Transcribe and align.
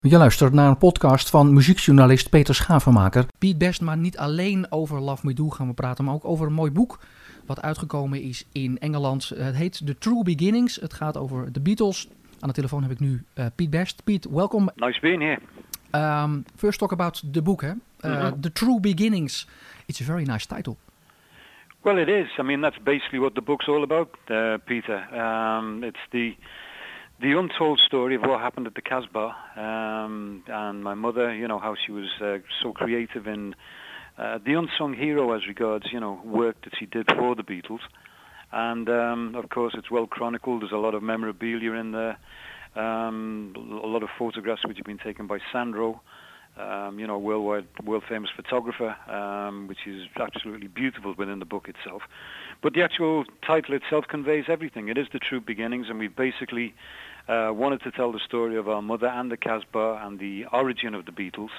Je 0.00 0.16
luistert 0.16 0.52
naar 0.52 0.68
een 0.68 0.78
podcast 0.78 1.30
van 1.30 1.52
muziekjournalist 1.52 2.30
Peter 2.30 2.54
Schavenmaker. 2.54 3.26
Piet 3.38 3.58
Best, 3.58 3.80
maar 3.80 3.96
niet 3.96 4.18
alleen 4.18 4.66
over 4.70 5.00
Love 5.00 5.26
Me 5.26 5.34
Do 5.34 5.48
gaan 5.48 5.66
we 5.66 5.74
praten, 5.74 6.04
maar 6.04 6.14
ook 6.14 6.24
over 6.24 6.46
een 6.46 6.52
mooi 6.52 6.70
boek 6.70 6.98
wat 7.46 7.62
uitgekomen 7.62 8.22
is 8.22 8.48
in 8.52 8.78
Engeland. 8.78 9.28
Het 9.28 9.56
heet 9.56 9.86
The 9.86 9.98
True 9.98 10.22
Beginnings. 10.24 10.76
Het 10.76 10.92
gaat 10.92 11.16
over 11.16 11.52
de 11.52 11.60
Beatles. 11.60 12.08
Aan 12.40 12.48
de 12.48 12.54
telefoon 12.54 12.82
heb 12.82 12.90
ik 12.90 13.00
nu 13.00 13.24
uh, 13.34 13.46
Piet 13.56 13.70
Best. 13.70 14.04
Piet, 14.04 14.24
welkom. 14.30 14.70
Nice 14.74 15.00
being 15.00 15.22
here. 15.22 15.38
Um, 16.22 16.44
first 16.56 16.78
talk 16.78 16.92
about 16.92 17.32
the 17.32 17.42
book, 17.42 17.60
hè? 17.60 17.68
Uh, 17.68 17.74
mm 18.00 18.20
-hmm. 18.20 18.40
The 18.40 18.52
True 18.52 18.80
Beginnings. 18.80 19.48
It's 19.86 20.00
a 20.00 20.04
very 20.04 20.22
nice 20.22 20.46
title. 20.46 20.76
Well, 21.80 21.98
it 21.98 22.08
is. 22.08 22.38
I 22.38 22.42
mean, 22.42 22.60
that's 22.60 22.82
basically 22.82 23.18
what 23.18 23.34
the 23.34 23.42
book's 23.42 23.68
all 23.68 23.82
about, 23.82 24.08
uh, 24.30 24.54
Peter. 24.64 25.08
Um, 25.12 25.82
it's 25.82 26.06
the 26.10 26.36
the 27.20 27.32
untold 27.32 27.80
story 27.84 28.14
of 28.14 28.22
what 28.22 28.40
happened 28.40 28.66
at 28.66 28.74
the 28.74 28.82
Casbah 28.82 29.34
um, 29.56 30.44
and 30.46 30.84
my 30.84 30.94
mother, 30.94 31.34
you 31.34 31.48
know, 31.48 31.58
how 31.58 31.74
she 31.74 31.90
was 31.90 32.06
uh, 32.22 32.38
so 32.62 32.72
creative 32.72 33.26
in 33.26 33.56
uh, 34.16 34.38
the 34.44 34.54
unsung 34.54 34.94
hero 34.94 35.34
as 35.34 35.46
regards, 35.48 35.86
you 35.92 35.98
know, 35.98 36.20
work 36.24 36.56
that 36.62 36.72
she 36.78 36.86
did 36.86 37.06
for 37.18 37.34
the 37.34 37.42
Beatles. 37.42 37.80
And 38.52 38.88
um, 38.88 39.34
of 39.34 39.50
course, 39.50 39.74
it's 39.76 39.90
well 39.90 40.06
chronicled. 40.06 40.62
There's 40.62 40.72
a 40.72 40.76
lot 40.76 40.94
of 40.94 41.02
memorabilia 41.02 41.72
in 41.72 41.90
there, 41.90 42.18
um, 42.76 43.52
a 43.56 43.86
lot 43.86 44.02
of 44.04 44.10
photographs 44.16 44.62
which 44.64 44.76
have 44.76 44.86
been 44.86 44.98
taken 44.98 45.26
by 45.26 45.38
Sandro, 45.52 46.00
um, 46.56 46.98
you 46.98 47.06
know, 47.06 47.18
worldwide, 47.18 47.66
world 47.84 48.04
famous 48.08 48.30
photographer, 48.34 48.96
um, 49.10 49.66
which 49.68 49.86
is 49.86 50.02
absolutely 50.16 50.68
beautiful 50.68 51.14
within 51.18 51.40
the 51.40 51.44
book 51.44 51.68
itself. 51.68 52.02
But 52.62 52.74
the 52.74 52.82
actual 52.82 53.24
title 53.46 53.74
itself 53.74 54.06
conveys 54.08 54.44
everything. 54.48 54.88
It 54.88 54.98
is 54.98 55.06
the 55.12 55.18
true 55.18 55.40
beginnings, 55.40 55.86
and 55.88 55.98
we 55.98 56.08
basically 56.08 56.74
uh, 57.28 57.52
wanted 57.52 57.82
to 57.82 57.90
tell 57.90 58.12
the 58.12 58.20
story 58.20 58.56
of 58.56 58.68
our 58.68 58.82
mother 58.82 59.06
and 59.06 59.30
the 59.30 59.36
Casbah 59.36 60.02
and 60.04 60.18
the 60.18 60.46
origin 60.52 60.94
of 60.94 61.04
the 61.04 61.12
Beatles 61.12 61.50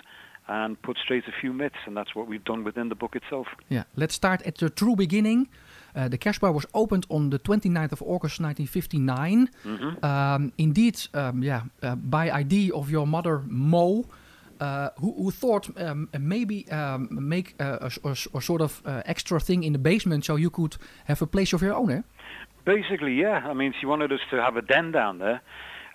and 0.47 0.81
put 0.81 0.97
straight 0.97 1.27
a 1.27 1.31
few 1.39 1.53
myths, 1.53 1.77
and 1.85 1.95
that's 1.95 2.15
what 2.15 2.27
we've 2.27 2.43
done 2.43 2.63
within 2.63 2.89
the 2.89 2.95
book 2.95 3.15
itself. 3.15 3.48
Yeah, 3.70 3.84
let's 3.95 4.15
start 4.15 4.41
at 4.43 4.57
the 4.57 4.70
true 4.70 4.95
beginning. 4.95 5.48
Uh, 5.95 6.07
the 6.07 6.17
Casbah 6.17 6.51
was 6.51 6.65
opened 6.73 7.05
on 7.09 7.29
the 7.29 7.39
29th 7.39 7.91
of 7.91 8.01
August 8.01 8.39
1959. 8.41 9.49
Mm-hmm. 9.63 10.05
Um, 10.05 10.51
indeed, 10.57 10.99
um, 11.13 11.43
yeah, 11.43 11.61
uh, 11.83 11.95
by 11.95 12.31
idea 12.31 12.73
of 12.73 12.89
your 12.89 13.05
mother 13.05 13.43
Mo, 13.45 14.05
uh, 14.59 14.89
who, 14.99 15.13
who, 15.13 15.31
thought 15.31 15.70
um, 15.79 16.09
maybe 16.20 16.70
um, 16.70 17.07
make 17.11 17.55
a, 17.59 17.91
a, 18.04 18.11
a, 18.11 18.41
sort 18.41 18.61
of 18.61 18.81
uh, 18.85 19.01
extra 19.05 19.39
thing 19.39 19.63
in 19.63 19.73
the 19.73 19.79
basement 19.79 20.26
so 20.26 20.35
you 20.35 20.49
could 20.49 20.76
have 21.05 21.21
a 21.21 21.27
place 21.27 21.54
of 21.54 21.61
your 21.61 21.73
own, 21.73 21.91
eh? 21.91 22.01
Basically, 22.70 23.15
yeah. 23.15 23.48
I 23.48 23.53
mean, 23.53 23.73
she 23.79 23.87
wanted 23.87 24.12
us 24.12 24.20
to 24.29 24.39
have 24.39 24.55
a 24.55 24.62
den 24.62 24.91
down 24.91 25.17
there, 25.17 25.41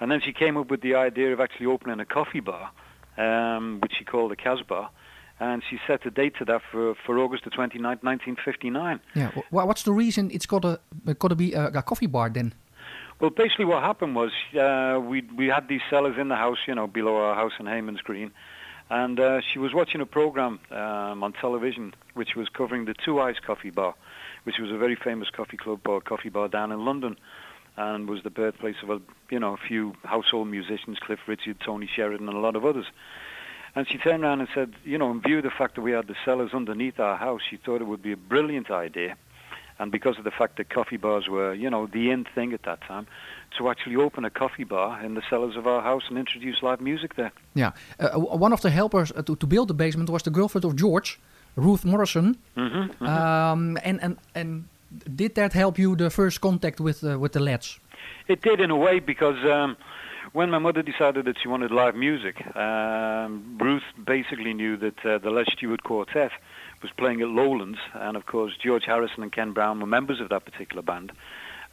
and 0.01 0.11
then 0.11 0.21
she 0.21 0.33
came 0.33 0.57
up 0.57 0.71
with 0.73 0.81
the 0.81 0.97
idea 0.97 1.33
of 1.33 1.39
actually 1.39 1.67
opening 1.67 2.01
a 2.01 2.05
coffee 2.05 2.41
bar, 2.41 2.73
um, 3.17 3.79
which 3.81 3.93
she 3.97 4.05
called 4.05 4.33
the 4.33 4.37
Casbah, 4.37 4.91
and 5.39 5.63
she 5.71 5.79
set 5.87 6.05
a 6.05 6.11
date 6.11 6.35
to 6.41 6.45
that 6.47 6.63
for, 6.73 6.97
for 7.07 7.17
August 7.21 7.45
the 7.45 7.51
29th, 7.51 8.03
1959. 8.03 8.99
Yeah. 9.15 9.31
Well, 9.53 9.69
what's 9.69 9.85
the 9.85 9.93
reason 9.93 10.33
it's 10.33 10.47
got 10.47 10.63
to 10.63 10.81
got 11.17 11.29
to 11.29 11.37
be 11.37 11.53
a, 11.53 11.67
a 11.67 11.83
coffee 11.83 12.09
bar 12.09 12.29
then? 12.29 12.53
Well, 13.21 13.31
basically, 13.31 13.67
what 13.67 13.85
happened 13.85 14.17
was 14.17 14.33
uh, 14.59 14.99
we 14.99 15.23
we 15.37 15.47
had 15.47 15.69
these 15.69 15.83
cellars 15.89 16.17
in 16.19 16.27
the 16.27 16.35
house, 16.35 16.59
you 16.67 16.75
know, 16.75 16.89
below 16.89 17.15
our 17.15 17.37
house 17.37 17.53
in 17.61 17.67
Hayman's 17.67 18.01
Green, 18.01 18.33
and 18.91 19.21
uh, 19.21 19.41
she 19.41 19.61
was 19.61 19.73
watching 19.73 20.01
a 20.01 20.07
program 20.07 20.59
um, 20.73 21.23
on 21.23 21.35
television 21.35 21.95
which 22.15 22.35
was 22.35 22.49
covering 22.49 22.85
the 22.85 22.95
2i's 22.95 23.39
Coffee 23.39 23.71
Bar, 23.71 23.95
which 24.45 24.59
was 24.59 24.71
a 24.71 24.79
very 24.79 24.97
famous 24.97 25.29
coffee 25.31 25.57
club 25.57 25.87
or 25.87 26.01
coffee 26.01 26.29
bar 26.29 26.49
down 26.49 26.73
in 26.73 26.85
London, 26.85 27.17
and 27.77 28.09
was 28.09 28.23
the 28.23 28.31
birthplace 28.31 28.77
of 28.83 28.91
a 28.91 29.01
you 29.31 29.39
know 29.39 29.55
a 29.55 29.57
few 29.69 29.95
household 30.05 30.49
musicians, 30.49 30.99
Cliff 31.01 31.21
Richard, 31.27 31.59
Tony 31.61 31.89
Sheridan, 31.93 32.29
and 32.29 32.37
a 32.37 32.41
lot 32.41 32.57
of 32.57 32.65
others. 32.65 32.87
And 33.77 33.89
she 33.89 33.99
turned 33.99 34.23
around 34.23 34.39
and 34.39 34.49
said, 34.55 34.73
you 34.85 34.99
know, 34.99 35.11
in 35.11 35.21
view 35.21 35.39
of 35.39 35.43
the 35.43 35.51
fact 35.51 35.75
that 35.75 35.83
we 35.83 35.91
had 35.91 36.07
the 36.07 36.15
cellars 36.25 36.55
underneath 36.55 37.01
our 37.01 37.17
house, 37.17 37.41
she 37.51 37.57
thought 37.57 37.81
it 37.81 37.89
would 37.89 38.03
be 38.03 38.13
a 38.13 38.17
brilliant 38.17 38.71
idea, 38.71 39.17
and 39.79 39.91
because 39.91 40.17
of 40.19 40.25
the 40.25 40.31
fact 40.31 40.57
that 40.59 40.71
coffee 40.71 40.97
bars 40.97 41.29
were, 41.29 41.53
you 41.53 41.69
know, 41.69 41.87
the 41.87 42.11
in 42.11 42.25
thing 42.35 42.53
at 42.53 42.63
that 42.63 42.81
time, 42.83 43.07
to 43.59 43.69
actually 43.69 43.97
open 43.97 44.25
a 44.25 44.31
coffee 44.31 44.65
bar 44.65 45.03
in 45.03 45.15
the 45.15 45.23
cellars 45.29 45.57
of 45.57 45.67
our 45.67 45.83
house 45.83 46.05
and 46.09 46.19
introduce 46.19 46.63
live 46.63 46.81
music 46.81 47.17
there. 47.17 47.33
Yeah, 47.55 47.73
uh, 47.99 48.11
one 48.19 48.53
of 48.53 48.61
the 48.61 48.71
helpers 48.71 49.13
uh, 49.13 49.23
to, 49.23 49.37
to 49.37 49.47
build 49.47 49.69
the 49.69 49.75
basement 49.75 50.11
was 50.11 50.23
the 50.23 50.31
girlfriend 50.31 50.65
of 50.65 50.77
George, 50.77 51.19
Ruth 51.57 51.85
Morrison. 51.85 52.37
Mm-hmm, 52.57 52.77
mm-hmm. 52.77 53.07
Um, 53.07 53.79
and, 53.85 54.03
and, 54.03 54.17
and 54.35 54.65
did 55.17 55.35
that 55.35 55.53
help 55.53 55.79
you 55.79 55.97
the 55.97 56.11
first 56.11 56.41
contact 56.41 56.81
with, 56.81 57.05
uh, 57.05 57.19
with 57.19 57.33
the 57.33 57.41
lads? 57.41 57.79
It 58.29 58.43
did 58.43 58.61
in 58.61 58.71
a 58.71 58.77
way 58.77 59.01
because 59.01 59.37
um, 59.45 59.77
when 60.33 60.51
my 60.51 60.59
mother 60.59 60.83
decided 60.83 61.27
that 61.27 61.37
she 61.43 61.49
wanted 61.49 61.71
live 61.71 61.95
music, 61.95 62.37
um, 62.57 63.59
Ruth 63.61 63.83
basically 64.05 64.55
knew 64.55 64.77
that 64.79 65.05
uh, 65.05 65.19
the 65.19 65.31
Les 65.31 65.45
Stewart 65.53 65.83
Quartet 65.83 66.33
was 66.83 66.91
playing 66.97 67.23
at 67.23 67.29
Lowlands, 67.29 67.79
and 67.95 68.17
of 68.17 68.27
course 68.27 68.53
George 68.63 68.85
Harrison 68.85 69.23
and 69.23 69.33
Ken 69.33 69.53
Brown 69.53 69.81
were 69.81 69.87
members 69.87 70.21
of 70.21 70.29
that 70.31 70.45
particular 70.45 70.83
band. 70.83 71.13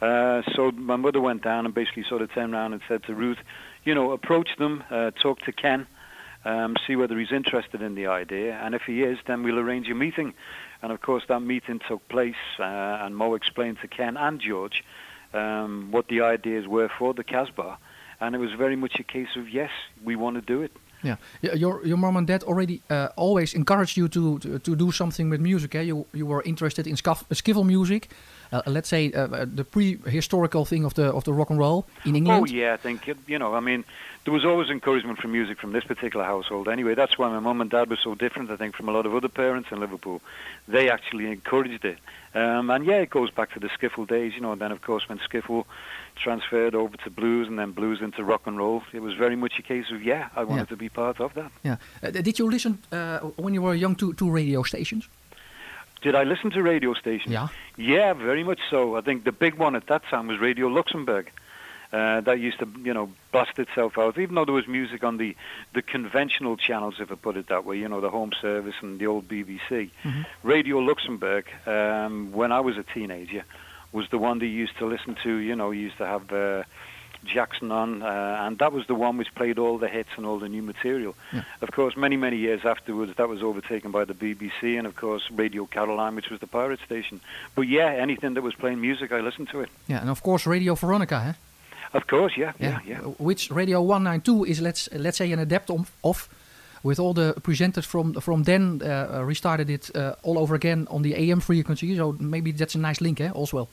Uh, 0.00 0.42
so 0.54 0.72
my 0.72 0.96
mother 0.96 1.20
went 1.20 1.42
down 1.42 1.64
and 1.64 1.74
basically 1.74 2.04
sort 2.08 2.22
of 2.22 2.32
turned 2.32 2.54
around 2.54 2.72
and 2.72 2.82
said 2.88 3.04
to 3.04 3.14
Ruth, 3.14 3.38
you 3.84 3.94
know, 3.94 4.10
approach 4.12 4.48
them, 4.58 4.82
uh, 4.90 5.12
talk 5.12 5.40
to 5.42 5.52
Ken, 5.52 5.86
um, 6.44 6.76
see 6.86 6.96
whether 6.96 7.18
he's 7.18 7.32
interested 7.32 7.82
in 7.82 7.94
the 7.94 8.06
idea, 8.06 8.54
and 8.62 8.74
if 8.74 8.82
he 8.86 9.02
is, 9.02 9.18
then 9.26 9.42
we'll 9.42 9.58
arrange 9.58 9.88
a 9.88 9.94
meeting. 9.94 10.34
And 10.82 10.90
of 10.90 11.00
course, 11.00 11.22
that 11.28 11.40
meeting 11.40 11.80
took 11.88 12.06
place, 12.08 12.34
uh, 12.58 12.64
and 13.04 13.16
Mo 13.16 13.34
explained 13.34 13.78
to 13.82 13.88
Ken 13.88 14.16
and 14.16 14.40
George 14.40 14.82
um, 15.32 15.88
what 15.90 16.08
the 16.08 16.20
ideas 16.22 16.66
were 16.66 16.90
for 16.98 17.14
the 17.14 17.24
Casbah, 17.24 17.78
and 18.20 18.34
it 18.34 18.38
was 18.38 18.50
very 18.52 18.76
much 18.76 18.94
a 18.98 19.04
case 19.04 19.36
of 19.36 19.48
yes, 19.48 19.70
we 20.04 20.16
want 20.16 20.36
to 20.36 20.42
do 20.42 20.62
it. 20.62 20.72
Yeah, 21.02 21.16
your 21.40 21.84
your 21.84 21.96
mom 21.96 22.16
and 22.16 22.26
dad 22.26 22.44
already 22.44 22.80
uh, 22.88 23.08
always 23.16 23.54
encouraged 23.54 23.96
you 23.96 24.08
to, 24.08 24.38
to, 24.38 24.58
to 24.58 24.76
do 24.76 24.92
something 24.92 25.30
with 25.30 25.40
music. 25.40 25.74
Eh? 25.74 25.82
You 25.82 26.06
you 26.12 26.26
were 26.26 26.42
interested 26.44 26.86
in 26.86 26.94
skiffle 26.94 27.64
music, 27.64 28.08
uh, 28.52 28.62
let's 28.66 28.88
say 28.88 29.12
uh, 29.12 29.26
uh, 29.26 29.46
the 29.46 29.64
prehistorical 29.64 30.66
thing 30.66 30.84
of 30.84 30.94
the 30.94 31.04
of 31.04 31.24
the 31.24 31.32
rock 31.32 31.50
and 31.50 31.58
roll 31.58 31.86
in 32.04 32.14
England. 32.14 32.42
Oh 32.42 32.44
yeah, 32.44 32.74
I 32.74 32.76
think 32.76 33.08
you 33.26 33.38
know. 33.38 33.54
I 33.54 33.60
mean, 33.60 33.84
there 34.24 34.32
was 34.32 34.44
always 34.44 34.68
encouragement 34.68 35.18
for 35.18 35.28
music 35.28 35.58
from 35.58 35.72
this 35.72 35.84
particular 35.84 36.24
household. 36.24 36.68
Anyway, 36.68 36.94
that's 36.94 37.18
why 37.18 37.28
my 37.28 37.40
mum 37.40 37.60
and 37.60 37.70
dad 37.70 37.88
were 37.88 37.98
so 38.02 38.14
different. 38.14 38.50
I 38.50 38.56
think 38.56 38.76
from 38.76 38.88
a 38.88 38.92
lot 38.92 39.06
of 39.06 39.14
other 39.14 39.28
parents 39.28 39.70
in 39.72 39.80
Liverpool, 39.80 40.20
they 40.68 40.90
actually 40.90 41.26
encouraged 41.26 41.84
it. 41.84 41.98
Um, 42.34 42.70
and 42.70 42.84
yeah, 42.84 43.00
it 43.00 43.10
goes 43.10 43.30
back 43.30 43.52
to 43.52 43.60
the 43.60 43.68
skiffle 43.68 44.06
days, 44.06 44.34
you 44.34 44.40
know. 44.40 44.52
And 44.52 44.60
then 44.60 44.72
of 44.72 44.82
course 44.82 45.08
when 45.08 45.18
skiffle 45.18 45.64
transferred 46.16 46.74
over 46.74 46.96
to 46.98 47.10
blues 47.10 47.48
and 47.48 47.58
then 47.58 47.72
blues 47.72 48.00
into 48.00 48.22
rock 48.22 48.46
and 48.46 48.58
roll, 48.58 48.82
it 48.92 49.00
was 49.00 49.14
very 49.14 49.36
much 49.36 49.58
a 49.58 49.62
case 49.62 49.90
of 49.90 50.02
yeah, 50.02 50.28
I 50.36 50.44
wanted 50.44 50.62
yeah. 50.62 50.66
to 50.66 50.76
be 50.76 50.88
part 50.88 51.20
of 51.20 51.34
that. 51.34 51.50
Yeah. 51.64 51.76
Uh, 52.02 52.10
did 52.10 52.38
you 52.38 52.50
listen 52.50 52.78
uh, 52.92 53.18
when 53.36 53.54
you 53.54 53.62
were 53.62 53.74
young 53.74 53.96
to 53.96 54.12
to 54.14 54.30
radio 54.30 54.62
stations? 54.62 55.08
Did 56.02 56.14
I 56.14 56.24
listen 56.24 56.50
to 56.50 56.62
radio 56.62 56.94
stations? 56.94 57.32
Yeah. 57.32 57.48
Yeah, 57.76 58.12
very 58.12 58.44
much 58.44 58.60
so. 58.68 58.96
I 58.96 59.00
think 59.00 59.24
the 59.24 59.32
big 59.32 59.54
one 59.54 59.76
at 59.76 59.86
that 59.86 60.02
time 60.04 60.26
was 60.26 60.38
Radio 60.38 60.66
Luxembourg. 60.66 61.30
Uh, 61.92 62.22
that 62.22 62.40
used 62.40 62.58
to, 62.58 62.66
you 62.82 62.94
know, 62.94 63.10
blast 63.32 63.58
itself 63.58 63.98
out. 63.98 64.18
Even 64.18 64.34
though 64.34 64.46
there 64.46 64.54
was 64.54 64.66
music 64.66 65.04
on 65.04 65.18
the 65.18 65.36
the 65.74 65.82
conventional 65.82 66.56
channels, 66.56 66.94
if 67.00 67.12
I 67.12 67.16
put 67.16 67.36
it 67.36 67.48
that 67.48 67.66
way, 67.66 67.76
you 67.76 67.86
know, 67.86 68.00
the 68.00 68.08
Home 68.08 68.32
Service 68.40 68.74
and 68.80 68.98
the 68.98 69.06
old 69.06 69.28
BBC. 69.28 69.90
Mm-hmm. 70.02 70.22
Radio 70.42 70.78
Luxembourg, 70.78 71.50
um, 71.66 72.32
when 72.32 72.50
I 72.50 72.60
was 72.60 72.78
a 72.78 72.82
teenager, 72.82 73.44
was 73.92 74.08
the 74.08 74.16
one 74.16 74.38
that 74.38 74.46
you 74.46 74.52
used 74.52 74.78
to 74.78 74.86
listen 74.86 75.16
to. 75.22 75.36
You 75.36 75.54
know, 75.54 75.70
used 75.70 75.98
to 75.98 76.06
have. 76.06 76.32
Uh, 76.32 76.62
Jackson 77.24 77.70
on, 77.70 78.02
uh, 78.02 78.38
and 78.40 78.58
that 78.58 78.72
was 78.72 78.86
the 78.86 78.94
one 78.94 79.16
which 79.16 79.34
played 79.34 79.58
all 79.58 79.78
the 79.78 79.88
hits 79.88 80.10
and 80.16 80.26
all 80.26 80.38
the 80.38 80.48
new 80.48 80.62
material. 80.62 81.14
Yeah. 81.32 81.42
Of 81.60 81.70
course, 81.72 81.96
many 81.96 82.16
many 82.16 82.36
years 82.36 82.64
afterwards, 82.64 83.14
that 83.16 83.28
was 83.28 83.42
overtaken 83.42 83.90
by 83.90 84.04
the 84.04 84.14
BBC 84.14 84.78
and 84.78 84.86
of 84.86 84.96
course 84.96 85.30
Radio 85.30 85.66
Caroline, 85.66 86.14
which 86.14 86.30
was 86.30 86.40
the 86.40 86.46
pirate 86.46 86.80
station. 86.80 87.20
But 87.54 87.68
yeah, 87.68 87.86
anything 87.86 88.34
that 88.34 88.42
was 88.42 88.54
playing 88.54 88.80
music, 88.80 89.12
I 89.12 89.20
listened 89.20 89.48
to 89.50 89.60
it. 89.60 89.70
Yeah, 89.86 90.00
and 90.00 90.10
of 90.10 90.22
course 90.22 90.46
Radio 90.46 90.74
Veronica, 90.74 91.20
huh? 91.20 91.32
Of 91.94 92.06
course, 92.06 92.36
yeah, 92.36 92.52
yeah, 92.58 92.80
yeah. 92.84 93.00
yeah. 93.02 93.14
Which 93.18 93.50
Radio 93.50 93.82
192 93.82 94.44
is, 94.44 94.60
let's 94.60 94.88
let's 94.92 95.18
say, 95.18 95.30
an 95.32 95.38
adapt 95.38 95.70
of, 95.70 96.28
with 96.82 96.98
all 96.98 97.14
the 97.14 97.34
presenters 97.40 97.84
from 97.84 98.14
from 98.14 98.44
then 98.44 98.80
uh, 98.82 99.22
restarted 99.24 99.70
it 99.70 99.90
uh, 99.94 100.14
all 100.22 100.38
over 100.38 100.54
again 100.54 100.86
on 100.90 101.02
the 101.02 101.14
AM 101.14 101.40
frequency. 101.40 101.96
So 101.96 102.16
maybe 102.18 102.52
that's 102.52 102.74
a 102.74 102.78
nice 102.78 103.00
link, 103.00 103.20
eh? 103.20 103.30
Also 103.30 103.56
well. 103.56 103.68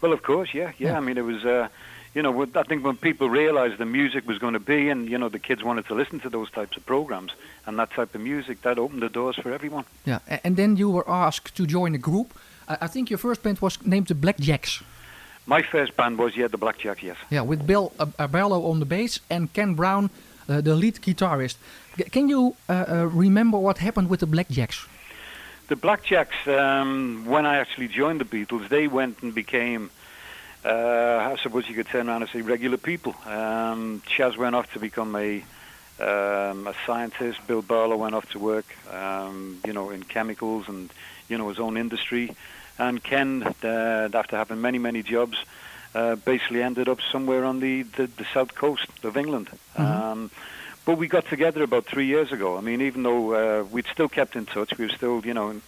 Well, 0.00 0.12
of 0.12 0.22
course, 0.22 0.54
yeah, 0.54 0.72
yeah. 0.78 0.90
yeah. 0.90 0.98
I 0.98 1.00
mean, 1.00 1.18
it 1.18 1.24
was. 1.24 1.44
Uh, 1.44 1.68
you 2.16 2.22
know, 2.22 2.46
I 2.54 2.62
think 2.62 2.82
when 2.82 2.96
people 2.96 3.28
realized 3.28 3.76
the 3.76 3.84
music 3.84 4.26
was 4.26 4.38
going 4.38 4.54
to 4.54 4.64
be, 4.74 4.88
and 4.88 5.06
you 5.06 5.18
know, 5.18 5.28
the 5.28 5.38
kids 5.38 5.62
wanted 5.62 5.84
to 5.88 5.94
listen 5.94 6.18
to 6.20 6.30
those 6.30 6.50
types 6.50 6.74
of 6.78 6.86
programs 6.86 7.32
and 7.66 7.78
that 7.78 7.90
type 7.90 8.14
of 8.14 8.22
music, 8.22 8.62
that 8.62 8.78
opened 8.78 9.02
the 9.02 9.10
doors 9.10 9.36
for 9.36 9.52
everyone. 9.52 9.84
Yeah, 10.06 10.20
and 10.42 10.56
then 10.56 10.78
you 10.78 10.88
were 10.88 11.06
asked 11.06 11.54
to 11.56 11.66
join 11.66 11.94
a 11.94 11.98
group. 11.98 12.32
I 12.68 12.86
think 12.86 13.10
your 13.10 13.18
first 13.18 13.42
band 13.42 13.58
was 13.58 13.74
named 13.84 14.06
the 14.06 14.14
Blackjacks. 14.14 14.82
My 15.44 15.60
first 15.60 15.94
band 15.94 16.16
was 16.18 16.34
yeah, 16.34 16.48
the 16.48 16.58
Blackjacks, 16.58 17.02
yes. 17.02 17.18
Yeah, 17.28 17.42
with 17.42 17.66
Bill 17.66 17.92
Barlow 18.30 18.64
on 18.70 18.80
the 18.80 18.86
bass 18.86 19.20
and 19.28 19.52
Ken 19.52 19.74
Brown, 19.74 20.08
uh, 20.48 20.62
the 20.62 20.74
lead 20.74 20.94
guitarist. 21.02 21.56
Can 22.12 22.30
you 22.30 22.56
uh, 22.68 22.72
uh, 22.72 23.10
remember 23.12 23.58
what 23.58 23.76
happened 23.78 24.08
with 24.08 24.20
the 24.20 24.26
Blackjacks? 24.26 24.88
The 25.68 25.76
Blackjacks, 25.76 26.46
um, 26.46 27.26
when 27.26 27.44
I 27.44 27.58
actually 27.58 27.88
joined 27.88 28.20
the 28.22 28.24
Beatles, 28.24 28.68
they 28.70 28.88
went 28.88 29.22
and 29.22 29.34
became 29.34 29.90
uh, 30.64 31.30
I 31.32 31.36
suppose 31.42 31.68
you 31.68 31.74
could 31.74 31.86
turn 31.86 32.08
around 32.08 32.22
and 32.22 32.30
say 32.30 32.42
regular 32.42 32.76
people. 32.76 33.14
Um, 33.24 34.02
Chaz 34.06 34.36
went 34.36 34.54
off 34.54 34.72
to 34.72 34.78
become 34.80 35.14
a 35.16 35.44
um, 35.98 36.66
a 36.66 36.74
scientist. 36.84 37.46
Bill 37.46 37.62
Barlow 37.62 37.96
went 37.96 38.14
off 38.14 38.30
to 38.32 38.38
work, 38.38 38.66
um, 38.92 39.58
you 39.64 39.72
know, 39.72 39.90
in 39.90 40.02
chemicals 40.02 40.68
and 40.68 40.92
you 41.28 41.38
know 41.38 41.48
his 41.48 41.58
own 41.58 41.76
industry. 41.76 42.34
And 42.78 43.02
Ken, 43.02 43.42
uh, 43.64 44.08
after 44.12 44.36
having 44.36 44.60
many 44.60 44.78
many 44.78 45.02
jobs, 45.02 45.38
uh, 45.94 46.16
basically 46.16 46.62
ended 46.62 46.88
up 46.88 47.00
somewhere 47.10 47.44
on 47.44 47.60
the, 47.60 47.82
the, 47.82 48.06
the 48.06 48.26
south 48.34 48.54
coast 48.54 48.88
of 49.02 49.16
England. 49.16 49.48
Mhm. 49.76 49.80
Um, 49.80 50.30
but 50.84 50.98
we 50.98 51.08
got 51.08 51.26
together 51.26 51.64
about 51.64 51.84
three 51.86 52.06
years 52.06 52.30
ago. 52.30 52.56
I 52.56 52.60
mean, 52.60 52.80
even 52.80 53.02
though 53.02 53.32
uh, 53.32 53.64
we'd 53.64 53.86
still 53.92 54.08
kept 54.08 54.36
in 54.36 54.46
touch, 54.46 54.78
we 54.78 54.84
were 54.84 54.92
still, 54.92 55.24
you 55.26 55.34
know, 55.34 55.50
in, 55.50 55.62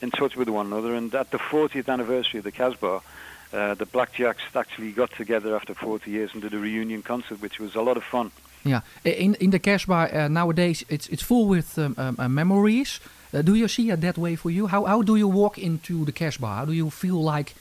in 0.00 0.10
touch 0.10 0.34
with 0.34 0.48
one 0.48 0.66
another. 0.66 0.94
And 0.94 1.14
at 1.14 1.30
the 1.30 1.38
40th 1.38 1.88
anniversary 1.90 2.38
of 2.38 2.44
the 2.44 2.52
Casbah, 2.52 3.02
uh, 3.52 3.74
the 3.74 3.86
Blackjacks 3.86 4.56
actually 4.56 4.92
got 4.92 5.12
together 5.12 5.54
after 5.54 5.74
40 5.74 6.10
years 6.10 6.32
and 6.32 6.42
did 6.42 6.54
a 6.54 6.58
reunion 6.58 7.02
concert, 7.02 7.40
which 7.40 7.58
was 7.58 7.74
a 7.74 7.82
lot 7.82 7.96
of 7.96 8.04
fun. 8.04 8.30
Yeah, 8.64 8.80
in 9.04 9.34
in 9.40 9.50
the 9.50 9.58
Casbah 9.58 10.08
uh, 10.12 10.28
nowadays, 10.28 10.84
it's 10.88 11.08
it's 11.08 11.22
full 11.22 11.48
with 11.48 11.78
um, 11.78 11.94
um, 11.98 12.16
uh, 12.18 12.28
memories. 12.28 13.00
Uh, 13.34 13.42
do 13.42 13.54
you 13.54 13.68
see 13.68 13.90
it 13.90 14.00
that 14.00 14.16
way 14.16 14.36
for 14.36 14.50
you? 14.50 14.68
How 14.68 14.84
how 14.84 15.02
do 15.02 15.16
you 15.16 15.28
walk 15.28 15.58
into 15.58 16.04
the 16.04 16.12
Casbah? 16.12 16.54
How 16.54 16.64
do 16.64 16.72
you 16.72 16.90
feel 16.90 17.20
like 17.20 17.54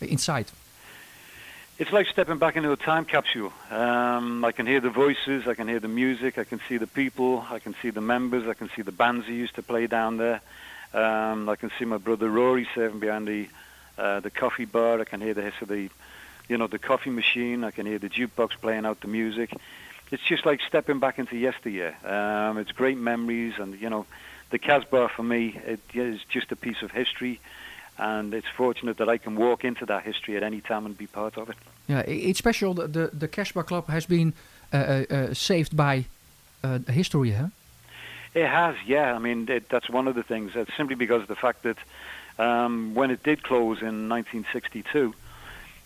inside? 0.00 0.46
It's 1.78 1.92
like 1.92 2.08
stepping 2.08 2.38
back 2.38 2.56
into 2.56 2.72
a 2.72 2.76
time 2.76 3.06
capsule. 3.06 3.52
Um, 3.70 4.44
I 4.44 4.52
can 4.52 4.66
hear 4.66 4.80
the 4.80 4.90
voices, 4.90 5.46
I 5.46 5.54
can 5.54 5.66
hear 5.66 5.80
the 5.80 5.88
music, 5.88 6.36
I 6.36 6.44
can 6.44 6.60
see 6.68 6.76
the 6.76 6.86
people, 6.86 7.42
I 7.50 7.58
can 7.58 7.74
see 7.80 7.88
the 7.90 8.02
members, 8.02 8.46
I 8.46 8.52
can 8.52 8.68
see 8.76 8.82
the 8.82 8.92
bands 8.92 9.26
who 9.26 9.32
used 9.32 9.54
to 9.54 9.62
play 9.62 9.86
down 9.86 10.18
there. 10.18 10.42
Um, 10.92 11.48
I 11.48 11.56
can 11.56 11.70
see 11.78 11.86
my 11.86 11.96
brother 11.96 12.28
Rory 12.28 12.68
serving 12.74 13.00
behind 13.00 13.26
the 13.26 13.48
uh, 14.00 14.20
the 14.20 14.30
coffee 14.30 14.64
bar. 14.64 15.00
I 15.00 15.04
can 15.04 15.20
hear 15.20 15.34
the 15.34 15.42
hiss 15.42 15.54
of 15.60 15.68
the, 15.68 15.90
you 16.48 16.56
know, 16.58 16.66
the 16.66 16.78
coffee 16.78 17.10
machine. 17.10 17.64
I 17.64 17.70
can 17.70 17.86
hear 17.86 17.98
the 17.98 18.08
jukebox 18.08 18.50
playing 18.60 18.86
out 18.86 19.00
the 19.00 19.08
music. 19.08 19.52
It's 20.10 20.22
just 20.22 20.44
like 20.44 20.60
stepping 20.66 20.98
back 20.98 21.18
into 21.18 21.36
yesteryear. 21.36 21.94
Um, 22.04 22.58
it's 22.58 22.72
great 22.72 22.98
memories, 22.98 23.54
and 23.58 23.80
you 23.80 23.88
know, 23.88 24.06
the 24.50 24.58
Casbah 24.58 25.08
for 25.08 25.22
me 25.22 25.60
it 25.66 25.80
is 25.94 26.18
just 26.28 26.50
a 26.52 26.56
piece 26.56 26.82
of 26.82 26.90
history, 26.90 27.38
and 27.96 28.34
it's 28.34 28.48
fortunate 28.48 28.96
that 28.96 29.08
I 29.08 29.18
can 29.18 29.36
walk 29.36 29.64
into 29.64 29.86
that 29.86 30.02
history 30.02 30.36
at 30.36 30.42
any 30.42 30.60
time 30.60 30.86
and 30.86 30.96
be 30.98 31.06
part 31.06 31.36
of 31.36 31.50
it. 31.50 31.56
Yeah, 31.86 32.00
it's 32.00 32.38
special. 32.38 32.74
that 32.74 32.92
The 32.92 33.10
the 33.12 33.28
Casbah 33.28 33.64
Club 33.64 33.86
has 33.88 34.06
been 34.06 34.32
uh, 34.72 34.76
uh, 34.76 35.14
uh, 35.14 35.34
saved 35.34 35.76
by 35.76 36.06
uh, 36.64 36.78
history, 36.88 37.30
huh? 37.32 37.48
It 38.34 38.46
has, 38.46 38.76
yeah. 38.86 39.16
I 39.16 39.18
mean, 39.18 39.48
it, 39.48 39.68
that's 39.68 39.90
one 39.90 40.08
of 40.08 40.14
the 40.14 40.22
things. 40.22 40.52
It's 40.54 40.76
simply 40.76 40.94
because 40.94 41.22
of 41.22 41.28
the 41.28 41.36
fact 41.36 41.62
that 41.62 41.76
um, 42.40 42.94
when 42.94 43.10
it 43.10 43.22
did 43.22 43.42
close 43.42 43.82
in 43.82 44.08
1962, 44.08 45.14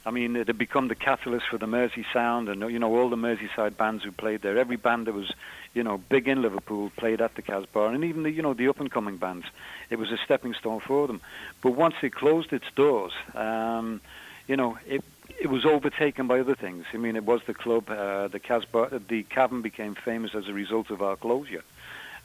I 0.07 0.11
mean, 0.11 0.37
it 0.37 0.47
had 0.47 0.59
become 0.59 0.87
the 0.89 0.95
catalyst 0.95 1.47
for 1.49 1.59
the 1.59 1.67
Mersey 1.67 2.07
sound, 2.13 2.49
and 2.49 2.61
you 2.71 2.79
know 2.79 2.95
all 2.95 3.09
the 3.09 3.17
Merseyside 3.17 3.77
bands 3.77 4.05
who 4.05 4.13
played 4.13 4.43
there. 4.43 4.57
Every 4.57 4.77
band 4.77 5.07
that 5.07 5.15
was, 5.15 5.33
you 5.73 5.83
know, 5.83 5.99
big 5.99 6.29
in 6.29 6.43
Liverpool 6.43 6.93
played 6.97 7.21
at 7.21 7.35
the 7.35 7.43
Casbah, 7.43 7.87
and 7.87 8.05
even 8.05 8.23
the 8.23 8.31
you 8.31 8.43
know 8.43 8.55
the 8.55 8.69
up 8.69 8.79
and 8.79 8.91
coming 8.91 9.17
bands. 9.17 9.47
It 9.91 9.99
was 9.99 10.13
a 10.13 10.19
stepping 10.19 10.55
stone 10.55 10.81
for 10.81 11.07
them. 11.07 11.21
But 11.61 11.71
once 11.71 11.95
it 12.03 12.15
closed 12.15 12.53
its 12.53 12.67
doors, 12.77 13.13
um, 13.35 14.01
you 14.47 14.57
know, 14.57 14.79
it 14.87 15.03
it 15.41 15.49
was 15.49 15.65
overtaken 15.65 16.29
by 16.29 16.39
other 16.39 16.55
things. 16.55 16.85
I 16.93 16.99
mean, 16.99 17.17
it 17.17 17.25
was 17.25 17.41
the 17.47 17.55
club, 17.55 17.91
uh, 17.91 18.29
the 18.29 18.39
Casbah, 18.39 19.01
the 19.09 19.25
Cavern 19.25 19.63
became 19.63 19.95
famous 19.95 20.35
as 20.35 20.49
a 20.49 20.53
result 20.53 20.91
of 20.91 21.03
our 21.03 21.17
closure. 21.17 21.65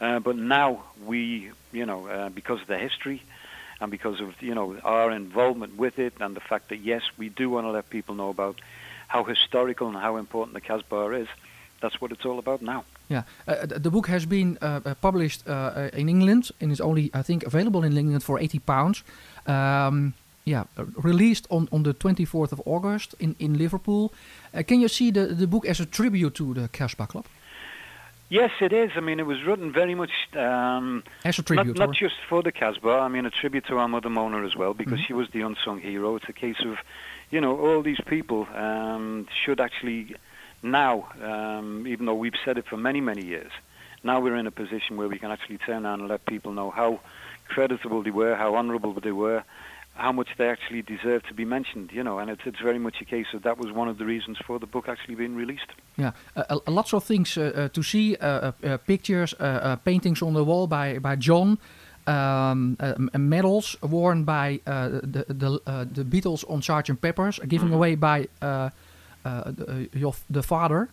Uh, 0.02 0.20
but 0.20 0.36
now 0.36 0.84
we, 1.06 1.52
you 1.72 1.86
know, 1.86 2.08
uh, 2.08 2.30
because 2.30 2.62
of 2.62 2.68
the 2.68 2.78
history 2.78 3.24
and 3.82 3.92
because 3.92 4.20
of, 4.20 4.34
you 4.42 4.54
know, 4.54 4.78
our 4.84 5.12
involvement 5.12 5.78
with 5.78 6.00
it 6.00 6.14
and 6.20 6.36
the 6.36 6.42
fact 6.42 6.70
that, 6.70 6.78
yes, 6.78 7.02
we 7.18 7.30
do 7.30 7.50
want 7.50 7.66
to 7.66 7.72
let 7.72 7.90
people 7.90 8.16
know 8.16 8.30
about 8.30 8.60
how 9.08 9.24
historical 9.24 9.88
and 9.88 9.98
how 9.98 10.18
important 10.18 10.54
the 10.54 10.62
Casbah 10.62 11.12
is, 11.12 11.28
that's 11.82 12.02
what 12.02 12.12
it's 12.12 12.26
all 12.26 12.40
about 12.40 12.62
now. 12.62 12.84
Yeah, 13.08 13.24
uh, 13.48 13.66
the, 13.66 13.90
book 13.90 14.08
has 14.08 14.26
been 14.26 14.58
uh, 14.62 14.82
uh, 14.86 14.94
published 14.96 15.48
uh, 15.48 15.52
uh, 15.52 15.90
in 15.94 16.10
England 16.10 16.52
and 16.62 16.72
is 16.72 16.82
only, 16.82 17.10
I 17.14 17.24
think, 17.24 17.44
available 17.44 17.84
in 17.84 17.98
England 17.98 18.24
for 18.24 18.38
80 18.40 18.60
pounds. 18.60 19.04
Um, 19.48 20.14
yeah, 20.46 20.66
uh, 20.78 20.86
released 21.04 21.48
on, 21.50 21.68
on 21.72 21.84
the 21.84 21.94
24th 21.94 22.52
of 22.52 22.62
August 22.66 23.16
in, 23.20 23.36
in 23.40 23.58
Liverpool. 23.58 24.14
Can 24.68 24.80
you 24.80 24.88
see 24.88 25.12
the, 25.12 25.28
the 25.28 25.48
book 25.48 25.66
as 25.66 25.80
a 25.80 25.86
tribute 25.86 26.36
to 26.36 26.54
the 26.54 26.68
Casbah 26.68 27.08
Club? 27.08 27.26
Yes, 28.32 28.52
it 28.62 28.72
is. 28.72 28.92
I 28.96 29.00
mean, 29.00 29.20
it 29.20 29.26
was 29.26 29.44
written 29.44 29.72
very 29.72 29.96
much 29.96 30.12
um, 30.36 31.04
As 31.26 31.40
a 31.40 31.42
not, 31.42 31.48
tribute, 31.48 31.78
not 31.80 31.90
or- 31.90 31.94
just 31.94 32.16
for 32.28 32.44
the 32.44 32.52
Casbah. 32.52 33.00
I 33.00 33.08
mean, 33.08 33.26
a 33.26 33.32
tribute 33.32 33.66
to 33.68 33.78
our 33.80 33.88
mother 33.88 34.10
Mona 34.10 34.46
as 34.46 34.56
well, 34.56 34.76
because 34.76 35.00
Mhm. 35.00 35.06
she 35.08 35.14
was 35.14 35.30
the 35.32 35.42
unsung 35.42 35.80
hero. 35.80 36.16
It's 36.16 36.30
a 36.30 36.34
case 36.34 36.60
of, 36.64 36.78
you 37.32 37.42
know, 37.42 37.58
all 37.60 37.82
these 37.82 38.00
people 38.06 38.48
um, 38.56 39.28
should 39.44 39.60
actually 39.60 40.16
now, 40.62 41.08
um, 41.24 41.88
even 41.88 42.06
though 42.06 42.14
we've 42.14 42.36
said 42.46 42.58
it 42.60 42.68
for 42.68 42.78
many, 42.78 43.02
many 43.02 43.24
years, 43.26 43.52
now 44.04 44.20
we're 44.20 44.36
in 44.36 44.46
a 44.46 44.52
position 44.52 44.96
where 44.98 45.08
we 45.08 45.18
can 45.18 45.32
actually 45.32 45.58
turn 45.58 45.86
around 45.86 46.02
and 46.02 46.10
let 46.10 46.24
people 46.26 46.52
know 46.54 46.70
how 46.70 47.00
creditable 47.48 48.04
they 48.04 48.12
were, 48.12 48.36
how 48.36 48.56
honourable 48.56 48.94
they 48.94 49.12
were, 49.12 49.44
how 50.00 50.12
much 50.20 50.30
they 50.38 50.50
actually 50.50 50.82
deserve 50.82 51.22
to 51.28 51.34
be 51.34 51.46
mentioned. 51.46 51.88
You 51.98 52.04
know, 52.04 52.20
and 52.20 52.30
it's 52.30 52.46
it's 52.46 52.62
very 52.70 52.80
much 52.80 52.96
a 53.02 53.06
case 53.06 53.28
of 53.36 53.42
that 53.44 53.58
was 53.58 53.70
one 53.82 53.90
of 53.92 53.98
the 53.98 54.06
reasons 54.06 54.38
for 54.48 54.60
the 54.60 54.68
book 54.68 54.88
actually 54.88 55.16
being 55.16 55.36
released. 55.36 55.70
Yeah, 55.98 56.12
uh, 56.36 56.58
lots 56.68 56.94
of 56.94 57.04
things 57.04 57.38
uh, 57.38 57.42
uh, 57.42 57.68
to 57.70 57.82
see. 57.84 58.16
Uh, 58.16 58.26
uh, 58.28 58.52
uh, 58.64 58.78
pictures, 58.78 59.34
uh, 59.40 59.44
uh, 59.44 59.76
paintings 59.84 60.22
on 60.22 60.34
the 60.34 60.44
wall 60.44 60.68
by 60.68 61.00
by 61.00 61.16
John, 61.28 61.58
um, 62.08 62.78
uh, 62.80 62.94
medals 63.18 63.76
worn 63.82 64.24
by 64.24 64.60
uh, 64.68 64.72
the 65.14 65.26
the 65.42 65.50
uh, 65.68 65.86
the 65.94 66.04
Beatles 66.04 66.44
on 66.50 66.62
Sgt. 66.62 66.98
Pepper's, 67.02 67.40
given 67.48 67.70
Mhm. 67.70 67.76
away 67.76 67.96
by 67.96 68.28
uh, 68.42 68.70
uh, 69.26 69.52
the, 69.52 69.90
your 69.94 70.14
the 70.34 70.42
father, 70.44 70.88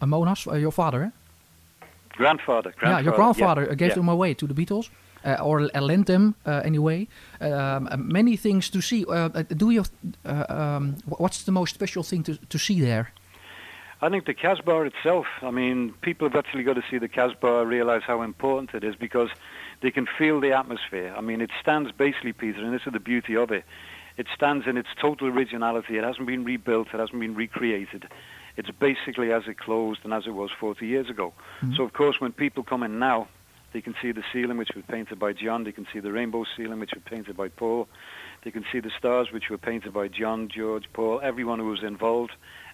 Mona's, 0.00 0.46
uh, 0.46 0.54
your 0.58 0.72
father. 0.72 1.02
eh? 1.02 1.10
Grandfather, 2.16 2.72
grandfather 2.78 3.02
yeah, 3.02 3.04
your 3.04 3.14
grandfather 3.16 3.62
uh, 3.70 3.74
gave 3.74 3.88
yeah. 3.88 3.94
them 3.94 4.08
away 4.08 4.34
to 4.34 4.46
the 4.46 4.54
Beatles. 4.54 4.88
Uh, 5.24 5.38
or 5.42 5.62
lent 5.80 6.06
them 6.06 6.34
uh, 6.44 6.60
anyway. 6.64 7.08
Um, 7.40 7.88
uh, 7.90 7.96
many 7.96 8.36
things 8.36 8.68
to 8.68 8.82
see. 8.82 9.04
Do 9.56 9.70
you? 9.70 9.84
Uh, 10.22 10.44
um, 10.50 10.96
what's 11.18 11.44
the 11.44 11.52
most 11.52 11.74
special 11.74 12.02
thing 12.02 12.22
to, 12.24 12.36
to 12.36 12.58
see 12.58 12.78
there? 12.78 13.10
I 14.02 14.10
think 14.10 14.26
the 14.26 14.34
Casbah 14.34 14.82
itself, 14.82 15.26
I 15.40 15.50
mean, 15.50 15.94
people 16.02 16.28
have 16.28 16.36
actually 16.36 16.62
got 16.62 16.74
to 16.74 16.82
see 16.90 16.98
the 16.98 17.08
Casbah, 17.08 17.64
realize 17.64 18.02
how 18.06 18.20
important 18.20 18.74
it 18.74 18.84
is 18.84 18.96
because 18.96 19.30
they 19.80 19.90
can 19.90 20.06
feel 20.18 20.40
the 20.40 20.52
atmosphere. 20.52 21.14
I 21.16 21.22
mean, 21.22 21.40
it 21.40 21.50
stands 21.58 21.90
basically, 21.92 22.34
Peter, 22.34 22.62
and 22.62 22.74
this 22.74 22.82
is 22.86 22.92
the 22.92 23.00
beauty 23.00 23.34
of 23.34 23.50
it. 23.50 23.64
It 24.18 24.26
stands 24.34 24.66
in 24.66 24.76
its 24.76 24.90
total 25.00 25.28
originality. 25.28 25.96
It 25.96 26.04
hasn't 26.04 26.26
been 26.26 26.44
rebuilt. 26.44 26.88
It 26.92 27.00
hasn't 27.00 27.18
been 27.18 27.34
recreated. 27.34 28.06
It's 28.58 28.70
basically 28.70 29.32
as 29.32 29.44
it 29.48 29.58
closed 29.58 30.00
and 30.04 30.12
as 30.12 30.26
it 30.26 30.34
was 30.34 30.50
40 30.50 30.86
years 30.86 31.08
ago. 31.08 31.32
Mhm. 31.62 31.74
So, 31.76 31.82
of 31.82 31.94
course, 31.94 32.20
when 32.20 32.32
people 32.32 32.62
come 32.62 32.82
in 32.82 32.98
now, 32.98 33.28
they 33.74 33.80
can 33.80 33.94
see 34.00 34.12
the 34.12 34.22
ceiling, 34.32 34.56
which 34.56 34.70
was 34.76 34.84
painted 34.88 35.18
by 35.18 35.32
John. 35.32 35.64
They 35.64 35.72
can 35.72 35.86
see 35.92 35.98
the 35.98 36.12
rainbow 36.12 36.44
ceiling, 36.56 36.78
which 36.78 36.92
was 36.94 37.02
painted 37.04 37.36
by 37.36 37.48
Paul. 37.48 37.88
They 38.44 38.52
can 38.52 38.64
see 38.70 38.78
the 38.78 38.92
stars, 38.96 39.32
which 39.32 39.50
were 39.50 39.58
painted 39.58 39.92
by 39.92 40.06
John, 40.06 40.48
George, 40.48 40.84
Paul, 40.92 41.20
everyone 41.20 41.58
who 41.58 41.66
was 41.66 41.82
involved, 41.82 42.30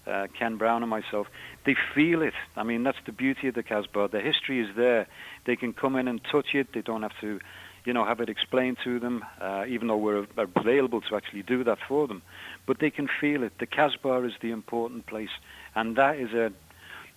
uh, 0.06 0.26
Ken 0.38 0.58
Brown 0.58 0.82
and 0.82 0.90
myself. 0.90 1.26
They 1.64 1.74
feel 1.94 2.20
it. 2.20 2.34
I 2.54 2.64
mean, 2.64 2.82
that's 2.82 2.98
the 3.06 3.12
beauty 3.12 3.48
of 3.48 3.54
the 3.54 3.62
Casbah. 3.62 4.08
The 4.12 4.20
history 4.20 4.60
is 4.60 4.76
there. 4.76 5.06
They 5.46 5.56
can 5.56 5.72
come 5.72 5.96
in 5.96 6.06
and 6.06 6.20
touch 6.30 6.54
it. 6.54 6.74
They 6.74 6.82
don't 6.82 7.02
have 7.02 7.18
to, 7.22 7.40
you 7.86 7.94
know, 7.94 8.04
have 8.04 8.20
it 8.20 8.28
explained 8.28 8.76
to 8.84 9.00
them, 9.00 9.24
uh, 9.40 9.64
even 9.66 9.88
though 9.88 9.96
we're 9.96 10.26
available 10.36 11.00
to 11.00 11.16
actually 11.16 11.44
do 11.44 11.64
that 11.64 11.78
for 11.88 12.08
them. 12.08 12.20
But 12.66 12.78
they 12.78 12.90
can 12.90 13.08
feel 13.20 13.42
it. 13.42 13.54
The 13.58 13.66
Casbah 13.66 14.22
is 14.24 14.34
the 14.42 14.50
important 14.50 15.06
place. 15.06 15.30
And 15.74 15.96
that 15.96 16.18
is 16.18 16.34
a, 16.34 16.52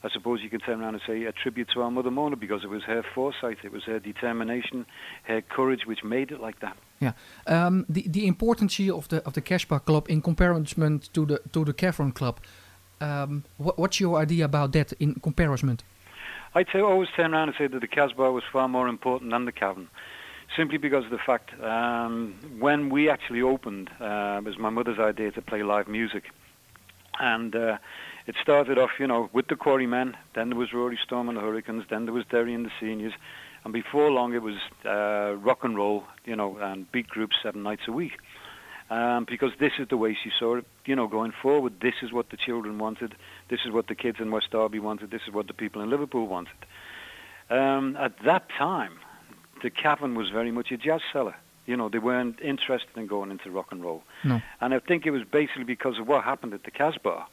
I 0.04 0.10
suppose 0.10 0.42
you 0.42 0.50
can 0.50 0.60
turn 0.60 0.82
around 0.82 0.96
and 0.96 1.04
say, 1.08 1.24
a 1.24 1.32
tribute 1.32 1.70
to 1.74 1.82
our 1.82 1.90
mother 1.90 2.12
Mona 2.12 2.36
because 2.36 2.64
it 2.64 2.70
was 2.70 2.84
her 2.84 3.04
foresight, 3.16 3.60
it 3.64 3.72
was 3.72 3.84
her 3.84 4.00
determination, 4.00 4.86
her 5.24 5.42
courage 5.42 5.86
which 5.86 6.04
made 6.04 6.32
it 6.32 6.42
like 6.42 6.60
that. 6.60 6.76
Yeah, 7.00 7.14
um, 7.48 7.86
the 7.90 8.04
the 8.08 8.28
importance 8.28 8.80
of 8.80 9.08
the 9.08 9.22
of 9.26 9.34
the 9.34 9.42
Casbah 9.42 9.80
Club 9.80 10.10
in 10.10 10.22
comparison 10.22 11.00
to 11.14 11.26
the 11.26 11.40
to 11.52 11.66
the 11.66 11.74
Cavern 11.74 12.12
Club. 12.12 12.40
Um, 13.02 13.44
what, 13.58 13.78
what's 13.78 14.00
your 14.00 14.22
idea 14.22 14.46
about 14.46 14.72
that 14.74 14.94
in 15.00 15.16
comparison? 15.16 15.80
I'd 16.56 16.68
say 16.72 16.80
always 16.80 17.10
turn 17.16 17.34
around 17.34 17.50
and 17.50 17.58
say 17.58 17.68
that 17.68 17.80
the 17.80 17.88
Casbah 17.88 18.32
was 18.32 18.44
far 18.52 18.68
more 18.68 18.88
important 18.88 19.32
than 19.32 19.46
the 19.46 19.52
Cavern, 19.52 19.88
simply 20.56 20.78
because 20.78 21.06
of 21.06 21.12
the 21.12 21.18
fact 21.18 21.52
um, 21.62 22.36
when 22.60 22.90
we 22.90 23.10
actually 23.10 23.42
opened, 23.42 23.90
uh, 24.00 24.40
it 24.40 24.46
was 24.46 24.58
my 24.58 24.70
mother's 24.70 25.00
idea 25.00 25.32
to 25.32 25.42
play 25.42 25.64
live 25.64 25.88
music, 25.88 26.24
and 27.20 27.56
uh, 27.56 27.78
it 28.26 28.36
started 28.42 28.78
off, 28.78 28.92
you 29.00 29.08
know, 29.08 29.30
with 29.34 29.48
the 29.48 29.56
Quarrymen. 29.56 30.16
Then 30.34 30.50
there 30.50 30.58
was 30.58 30.74
Rory 30.74 30.98
Storm 31.02 31.30
and 31.30 31.38
the 31.38 31.42
Hurricanes. 31.42 31.86
Then 31.90 32.06
there 32.06 32.14
was 32.14 32.26
Derry 32.26 32.54
and 32.54 32.66
the 32.66 32.72
Seniors, 32.80 33.14
and 33.64 33.74
before 33.74 34.12
long 34.12 34.34
it 34.34 34.42
was 34.42 34.56
uh, 34.86 35.36
rock 35.38 35.64
and 35.64 35.76
roll, 35.76 36.06
you 36.26 36.36
know, 36.36 36.58
and 36.58 36.90
beat 36.92 37.08
groups 37.08 37.38
seven 37.42 37.64
nights 37.64 37.84
a 37.88 37.92
week. 37.92 38.18
Um, 38.90 39.26
because 39.26 39.54
this 39.60 39.74
is 39.80 39.88
the 39.88 39.98
way 39.98 40.14
she 40.14 40.30
saw 40.38 40.58
it, 40.58 40.66
you 40.86 40.96
know, 40.96 41.08
going 41.08 41.32
forward. 41.42 41.80
This 41.80 41.96
is 42.04 42.12
what 42.12 42.30
the 42.30 42.38
children 42.38 42.78
wanted. 42.78 43.16
This 43.50 43.62
is 43.66 43.72
what 43.72 43.88
the 43.88 43.96
kids 43.96 44.20
in 44.20 44.30
West 44.30 44.52
Derby 44.52 44.80
wanted. 44.80 45.10
This 45.10 45.22
is 45.26 45.34
what 45.34 45.48
the 45.48 45.54
people 45.54 45.82
in 45.82 45.90
Liverpool 45.90 46.28
wanted. 46.28 46.54
Um, 47.50 47.96
at 47.96 48.14
that 48.26 48.50
time, 48.50 49.00
the 49.64 49.70
Cavern 49.70 50.16
was 50.16 50.30
very 50.30 50.52
much 50.52 50.72
a 50.72 50.78
jazz 50.78 51.02
cellar. 51.12 51.36
You 51.66 51.78
know, 51.78 51.88
they 51.88 51.98
weren't 51.98 52.40
interested 52.42 52.96
in 52.98 53.08
going 53.08 53.32
into 53.32 53.50
rock 53.50 53.72
and 53.72 53.82
roll. 53.82 54.04
No. 54.24 54.42
And 54.60 54.74
I 54.74 54.80
think 54.80 55.06
it 55.06 55.12
was 55.12 55.24
basically 55.24 55.64
because 55.64 55.98
of 55.98 56.08
what 56.08 56.24
happened 56.24 56.54
at 56.54 56.64
the 56.64 56.72
Casbah. 56.72 57.26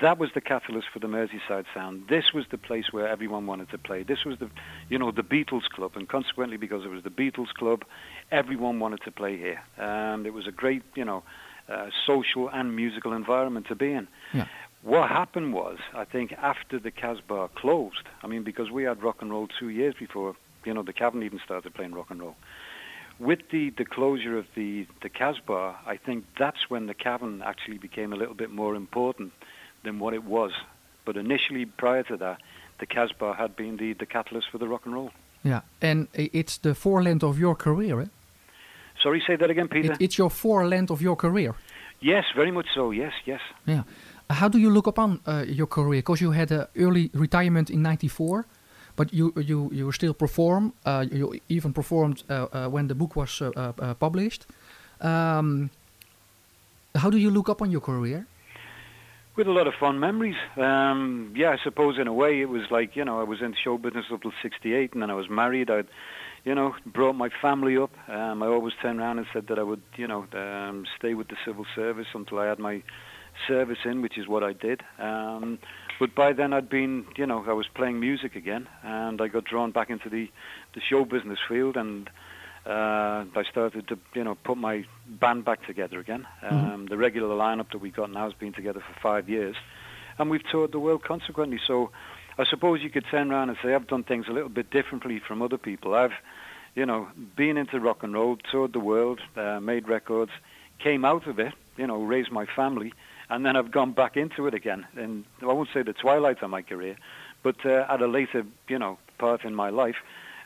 That 0.00 0.18
was 0.18 0.30
the 0.34 0.40
catalyst 0.40 0.88
for 0.92 0.98
the 0.98 1.06
Merseyside 1.06 1.64
sound. 1.72 2.08
This 2.08 2.32
was 2.32 2.44
the 2.50 2.58
place 2.58 2.92
where 2.92 3.06
everyone 3.06 3.46
wanted 3.46 3.70
to 3.70 3.78
play. 3.78 4.02
This 4.02 4.24
was 4.24 4.38
the, 4.38 4.50
you 4.88 4.98
know, 4.98 5.10
the 5.10 5.22
Beatles 5.22 5.64
club, 5.70 5.92
and 5.94 6.08
consequently, 6.08 6.56
because 6.56 6.84
it 6.84 6.88
was 6.88 7.02
the 7.04 7.10
Beatles 7.10 7.54
club, 7.54 7.84
everyone 8.30 8.80
wanted 8.80 9.02
to 9.02 9.12
play 9.12 9.36
here. 9.36 9.62
And 9.76 10.26
it 10.26 10.34
was 10.34 10.46
a 10.46 10.50
great, 10.50 10.82
you 10.94 11.04
know, 11.04 11.22
uh, 11.68 11.90
social 12.04 12.48
and 12.48 12.74
musical 12.74 13.12
environment 13.12 13.66
to 13.68 13.74
be 13.74 13.92
in. 13.92 14.08
Yeah. 14.32 14.46
What 14.82 15.08
happened 15.08 15.52
was, 15.52 15.78
I 15.94 16.04
think, 16.04 16.32
after 16.32 16.78
the 16.78 16.90
Casbah 16.90 17.50
closed, 17.54 18.06
I 18.22 18.26
mean, 18.26 18.42
because 18.42 18.70
we 18.70 18.84
had 18.84 19.02
rock 19.02 19.16
and 19.20 19.30
roll 19.30 19.48
two 19.58 19.68
years 19.68 19.94
before, 19.98 20.36
you 20.64 20.74
know, 20.74 20.82
the 20.82 20.92
Cavern 20.92 21.22
even 21.22 21.40
started 21.44 21.74
playing 21.74 21.92
rock 21.92 22.10
and 22.10 22.20
roll. 22.20 22.36
With 23.18 23.40
the, 23.50 23.70
the 23.70 23.84
closure 23.84 24.36
of 24.36 24.46
the, 24.54 24.86
the 25.02 25.08
Casbah, 25.08 25.76
I 25.86 25.96
think 25.96 26.24
that's 26.38 26.68
when 26.68 26.86
the 26.86 26.94
Cavern 26.94 27.40
actually 27.42 27.78
became 27.78 28.12
a 28.12 28.16
little 28.16 28.34
bit 28.34 28.50
more 28.50 28.74
important 28.74 29.32
than 29.86 29.98
what 29.98 30.12
it 30.14 30.24
was. 30.24 30.52
But 31.06 31.16
initially, 31.16 31.64
prior 31.66 32.02
to 32.10 32.16
that, 32.24 32.38
the 32.80 32.86
Casbah 32.86 33.34
had 33.34 33.56
been 33.56 33.76
the, 33.76 33.94
the 33.94 34.06
catalyst 34.06 34.48
for 34.50 34.58
the 34.58 34.68
rock 34.68 34.82
and 34.86 34.94
roll. 34.94 35.10
Yeah, 35.42 35.60
and 35.80 36.08
it's 36.14 36.58
the 36.58 36.74
foreland 36.74 37.22
of 37.22 37.38
your 37.38 37.54
career. 37.54 38.00
Eh? 38.00 38.06
Sorry, 39.02 39.22
say 39.26 39.36
that 39.36 39.50
again, 39.50 39.68
Peter. 39.68 39.92
It, 39.92 40.00
it's 40.00 40.18
your 40.18 40.30
foreland 40.30 40.90
of 40.90 41.00
your 41.00 41.16
career. 41.16 41.54
yes, 42.00 42.24
very 42.34 42.50
much 42.50 42.66
so. 42.74 42.92
Yes, 42.92 43.12
yes. 43.24 43.40
Yeah. 43.64 43.82
How 44.28 44.48
do 44.48 44.58
you 44.58 44.70
look 44.70 44.86
upon 44.88 45.20
uh, 45.26 45.44
your 45.46 45.68
career? 45.68 46.00
Because 46.00 46.20
you 46.24 46.32
had 46.32 46.50
an 46.50 46.66
early 46.76 47.10
retirement 47.14 47.70
in 47.70 47.82
'94, 47.82 48.44
but 48.96 49.12
you 49.12 49.32
you 49.36 49.70
you 49.72 49.92
still 49.92 50.14
perform. 50.14 50.72
Uh, 50.84 51.04
you 51.12 51.40
even 51.48 51.72
performed 51.72 52.24
uh, 52.28 52.34
uh, 52.34 52.68
when 52.68 52.88
the 52.88 52.94
book 52.94 53.14
was 53.14 53.40
uh, 53.40 53.50
uh, 53.56 53.72
uh, 53.78 53.94
published. 53.94 54.46
Um, 55.00 55.70
how 56.94 57.10
do 57.10 57.18
you 57.18 57.30
look 57.30 57.48
upon 57.48 57.70
your 57.70 57.82
career? 57.82 58.26
With 59.36 59.48
a 59.48 59.52
lot 59.52 59.66
of 59.66 59.74
fond 59.78 60.00
memories. 60.00 60.36
Um, 60.56 61.34
yeah, 61.36 61.50
I 61.50 61.58
suppose 61.62 61.98
in 61.98 62.06
a 62.06 62.12
way 62.12 62.40
it 62.40 62.48
was 62.48 62.62
like, 62.70 62.96
you 62.96 63.04
know, 63.04 63.20
I 63.20 63.22
was 63.22 63.42
in 63.42 63.54
show 63.62 63.76
business 63.76 64.06
up 64.10 64.22
till 64.22 64.32
68 64.40 64.94
and 64.94 65.02
then 65.02 65.10
I 65.10 65.14
was 65.14 65.28
married. 65.28 65.70
I'd, 65.70 65.88
you 66.46 66.54
know, 66.54 66.74
brought 66.86 67.16
my 67.16 67.28
family 67.42 67.76
up. 67.76 67.90
Um, 68.08 68.42
I 68.42 68.46
always 68.46 68.72
turned 68.80 68.98
around 68.98 69.18
and 69.18 69.26
said 69.34 69.48
that 69.48 69.58
I 69.58 69.62
would, 69.62 69.82
you 69.96 70.08
know, 70.08 70.24
um, 70.32 70.86
stay 70.98 71.12
with 71.12 71.28
the 71.28 71.36
civil 71.44 71.66
service 71.74 72.06
until 72.14 72.38
I 72.38 72.46
had 72.46 72.58
my 72.58 72.82
service 73.46 73.80
in, 73.84 74.00
which 74.00 74.16
is 74.16 74.26
what 74.26 74.42
I 74.42 74.54
did. 74.54 74.80
Um, 74.98 75.58
but 76.00 76.14
by 76.14 76.32
then 76.32 76.54
I'd 76.54 76.70
been, 76.70 77.04
you 77.18 77.26
know, 77.26 77.44
I 77.46 77.52
was 77.52 77.66
playing 77.68 78.00
music 78.00 78.36
again 78.36 78.66
and 78.82 79.20
I 79.20 79.28
got 79.28 79.44
drawn 79.44 79.70
back 79.70 79.90
into 79.90 80.08
the, 80.08 80.30
the 80.74 80.80
show 80.80 81.04
business 81.04 81.40
field 81.46 81.76
and 81.76 82.08
uh, 82.66 83.24
I 83.34 83.44
started 83.50 83.86
to, 83.88 83.98
you 84.14 84.24
know, 84.24 84.34
put 84.34 84.58
my 84.58 84.84
band 85.06 85.44
back 85.44 85.64
together 85.66 85.98
again. 85.98 86.26
Um, 86.42 86.86
Mhm. 86.86 86.88
The 86.88 86.96
regular 86.96 87.34
lineup 87.36 87.70
that 87.70 87.78
we 87.78 87.90
got 87.90 88.10
now 88.10 88.24
has 88.24 88.32
been 88.32 88.52
together 88.52 88.80
for 88.80 88.94
five 89.00 89.28
years, 89.28 89.56
and 90.18 90.30
we've 90.30 90.46
toured 90.50 90.72
the 90.72 90.80
world 90.80 91.02
consequently. 91.04 91.60
So, 91.64 91.90
I 92.38 92.44
suppose 92.44 92.82
you 92.82 92.90
could 92.90 93.06
turn 93.06 93.30
around 93.30 93.48
and 93.50 93.58
say 93.62 93.74
I've 93.74 93.86
done 93.86 94.02
things 94.02 94.28
a 94.28 94.32
little 94.32 94.48
bit 94.50 94.70
differently 94.70 95.20
from 95.20 95.40
other 95.42 95.58
people. 95.58 95.94
I've, 95.94 96.12
you 96.74 96.84
know, 96.84 97.08
been 97.36 97.56
into 97.56 97.80
rock 97.80 98.02
and 98.02 98.12
roll, 98.12 98.36
toured 98.36 98.72
the 98.72 98.80
world, 98.80 99.20
uh, 99.36 99.60
made 99.60 99.88
records, 99.88 100.32
came 100.78 101.04
out 101.04 101.26
of 101.26 101.38
it, 101.38 101.54
you 101.76 101.86
know, 101.86 102.02
raised 102.02 102.30
my 102.30 102.46
family, 102.46 102.92
and 103.30 103.46
then 103.46 103.56
I've 103.56 103.70
gone 103.70 103.92
back 103.92 104.16
into 104.16 104.46
it 104.46 104.54
again. 104.54 104.86
And 104.96 105.24
I 105.40 105.46
won't 105.46 105.70
say 105.72 105.82
the 105.82 105.94
twilight 105.94 106.42
of 106.42 106.50
my 106.50 106.62
career, 106.62 106.96
but 107.42 107.64
uh, 107.64 107.86
at 107.88 108.02
a 108.02 108.06
later, 108.06 108.44
you 108.68 108.78
know, 108.78 108.98
part 109.18 109.44
in 109.44 109.54
my 109.54 109.70
life, 109.70 109.96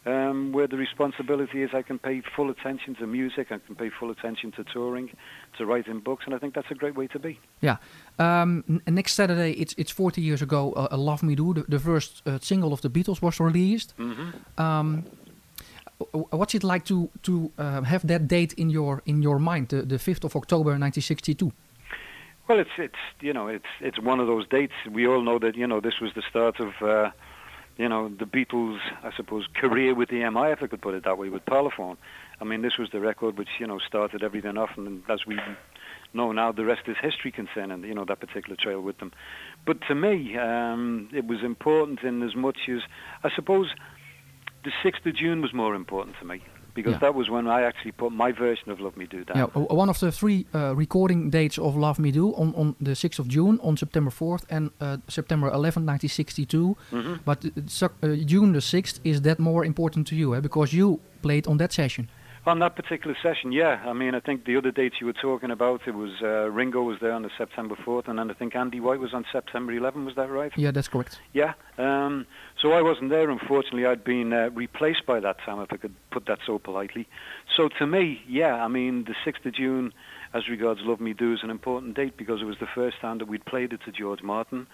um, 0.07 0.53
where 0.53 0.67
the 0.67 0.77
responsibility 0.77 1.63
is 1.63 1.71
I 1.75 1.83
can 1.83 1.99
pay 1.99 2.23
full 2.37 2.51
attention 2.51 2.95
to 2.97 3.07
music, 3.07 3.49
I 3.53 3.59
can 3.59 3.75
pay 3.75 3.91
full 3.91 4.11
attention 4.11 4.51
to 4.53 4.65
touring, 4.65 5.11
to 5.59 5.67
writing 5.67 6.01
books, 6.01 6.25
and 6.27 6.35
I 6.35 6.39
think 6.39 6.55
that's 6.55 6.71
a 6.71 6.75
great 6.75 6.95
way 6.97 7.07
to 7.09 7.19
be. 7.19 7.39
Yeah. 7.61 7.77
Um, 8.19 8.65
n- 8.69 8.83
next 8.95 9.15
Saturday, 9.15 9.53
it's 9.53 9.75
it's 9.77 9.91
40 9.93 10.21
years 10.23 10.43
ago. 10.43 10.73
Uh, 10.75 10.97
Love 10.97 11.23
Me 11.23 11.35
Do, 11.35 11.53
the, 11.55 11.65
the 11.69 11.79
first 11.79 12.23
uh, 12.27 12.39
single 12.41 12.73
of 12.73 12.81
the 12.81 12.89
Beatles, 12.91 13.21
was 13.23 13.41
released. 13.41 13.95
hmm 13.97 14.31
Um, 14.59 15.05
what's 16.31 16.55
it 16.55 16.65
like 16.65 16.85
to 16.87 17.09
to 17.23 17.51
uh, 17.59 17.83
have 17.83 18.07
that 18.07 18.27
date 18.29 18.55
in 18.57 18.71
your 18.71 19.03
in 19.05 19.23
your 19.23 19.39
mind, 19.39 19.69
the, 19.69 19.83
the 19.83 19.97
5th 19.99 20.25
of 20.25 20.35
October, 20.37 20.71
1962? 20.71 21.53
Well, 22.49 22.59
it's 22.59 22.71
it's 22.79 22.99
you 23.21 23.33
know 23.33 23.49
it's 23.49 23.69
it's 23.81 23.99
one 23.99 24.19
of 24.23 24.27
those 24.27 24.47
dates. 24.49 24.73
We 24.91 25.07
all 25.07 25.23
know 25.23 25.39
that 25.39 25.55
you 25.57 25.67
know 25.67 25.81
this 25.81 26.01
was 26.01 26.13
the 26.15 26.23
start 26.31 26.59
of 26.61 26.73
uh, 26.83 27.11
you 27.81 27.89
know 27.89 28.11
the 28.11 28.27
Beatles, 28.27 28.79
I 29.03 29.11
suppose, 29.17 29.47
career 29.55 29.95
with 29.95 30.11
the 30.11 30.17
EMI, 30.17 30.53
if 30.53 30.63
I 30.63 30.67
could 30.67 30.83
put 30.83 30.95
it 30.95 31.05
that 31.05 31.17
way, 31.17 31.31
with 31.31 31.47
Parlophone. 31.47 31.97
I 32.39 32.45
mean, 32.45 32.61
this 32.61 32.77
was 32.79 32.91
the 32.93 33.01
record 33.01 33.39
which 33.39 33.49
you 33.59 33.67
know 33.67 33.79
started 33.79 34.23
everything 34.23 34.59
off, 34.59 34.71
and 34.77 35.03
as 35.09 35.21
we 35.27 35.39
know 36.13 36.31
now, 36.33 36.53
the 36.53 36.65
rest 36.67 36.83
is 36.89 36.97
history 37.01 37.33
concerning 37.33 37.83
you 37.85 37.95
know 37.95 38.05
that 38.05 38.21
particular 38.21 38.55
trail 38.55 38.83
with 38.83 38.99
them. 38.99 39.13
But 39.67 39.79
to 39.89 39.95
me, 39.95 40.37
um, 40.37 41.09
it 41.15 41.27
was 41.27 41.43
important 41.43 42.03
in 42.03 42.23
as 42.23 42.37
much 42.37 42.69
as 42.69 42.83
I 43.25 43.31
suppose 43.35 43.69
the 44.63 44.73
sixth 44.83 45.07
of 45.07 45.15
June 45.15 45.41
was 45.41 45.55
more 45.55 45.75
important 45.75 46.17
to 46.21 46.27
me 46.27 46.43
because 46.75 46.93
Yeah. 46.95 47.01
that 47.01 47.15
was 47.15 47.29
when 47.29 47.47
I 47.47 47.63
actually 47.63 47.93
put 47.93 48.13
my 48.13 48.33
version 48.33 48.71
of 48.73 48.81
Love 48.81 48.97
Me 48.97 49.07
Do 49.07 49.25
down. 49.25 49.37
Yeah, 49.37 49.47
one 49.85 49.89
of 49.91 49.99
the 49.99 50.11
three 50.13 50.47
uh, 50.55 50.75
recording 50.77 51.31
dates 51.31 51.59
of 51.59 51.77
Love 51.77 51.99
Me 51.99 52.11
Do 52.11 52.35
on, 52.35 52.55
on 52.55 52.75
the 52.81 52.95
6th 52.95 53.19
of 53.19 53.27
June, 53.29 53.59
on 53.63 53.77
September 53.77 54.11
4th, 54.11 54.45
and 54.51 54.71
uh, 54.81 54.97
September 55.09 55.49
11th, 55.51 55.87
1962. 55.87 56.77
hmm 56.91 57.15
But 57.25 57.45
uh, 57.45 57.89
uh, 58.03 58.17
June 58.27 58.53
the 58.53 58.61
6th, 58.61 59.01
is 59.05 59.21
that 59.23 59.39
more 59.39 59.65
important 59.65 60.07
to 60.09 60.15
you? 60.15 60.35
Eh? 60.35 60.41
Because 60.41 60.73
you 60.77 61.01
played 61.23 61.47
on 61.47 61.57
that 61.59 61.73
session. 61.73 62.09
On 62.47 62.59
that 62.61 62.75
particular 62.75 63.15
session, 63.23 63.53
yeah. 63.53 63.83
I 63.85 63.93
mean, 63.93 64.15
I 64.15 64.21
think 64.21 64.47
the 64.47 64.57
other 64.57 64.71
dates 64.71 64.97
you 64.99 65.07
were 65.07 65.13
talking 65.13 65.51
about, 65.51 65.83
it 65.87 65.95
was 65.95 66.23
uh, 66.23 66.49
Ringo 66.51 66.83
was 66.83 66.97
there 66.99 67.13
on 67.13 67.21
the 67.21 67.31
September 67.37 67.77
4th, 67.77 68.09
and 68.09 68.19
then 68.19 68.31
I 68.31 68.35
think 68.35 68.57
Andy 68.57 68.81
White 68.81 68.99
was 68.99 69.13
on 69.13 69.27
September 69.31 69.79
11th. 69.79 70.07
Was 70.07 70.15
that 70.15 70.31
right? 70.31 70.51
Yeah, 70.57 70.71
that's 70.71 70.89
correct. 70.89 71.21
Yeah. 71.35 71.53
Um, 71.77 72.27
so 72.59 72.73
I 72.73 72.81
wasn't 72.81 73.11
there. 73.11 73.29
Unfortunately, 73.29 73.85
I'd 73.85 74.05
been 74.05 74.33
uh, 74.33 74.49
replaced 74.55 75.05
by 75.05 75.21
that 75.21 75.37
time, 75.45 75.61
if 75.61 75.71
I 75.71 75.77
could 75.77 75.95
put 76.11 76.25
that 76.27 76.39
so 76.47 76.59
politely. 76.59 77.07
So 77.55 77.69
to 77.79 77.87
me, 77.87 78.23
yeah, 78.27 78.55
I 78.55 78.69
mean, 78.69 79.05
the 79.05 79.15
6th 79.31 79.45
of 79.45 79.55
June, 79.55 79.93
as 80.33 80.49
regards 80.49 80.81
Love 80.83 81.01
Me 81.01 81.13
Do, 81.13 81.35
is 81.35 81.41
an 81.43 81.51
important 81.51 81.95
date 81.95 82.17
because 82.17 82.41
it 82.41 82.47
was 82.47 82.57
the 82.59 82.69
first 82.75 83.01
time 83.03 83.19
that 83.19 83.29
we'd 83.29 83.45
played 83.45 83.75
it 83.75 83.81
to 83.85 83.93
George 83.93 84.23
Martin, 84.23 84.67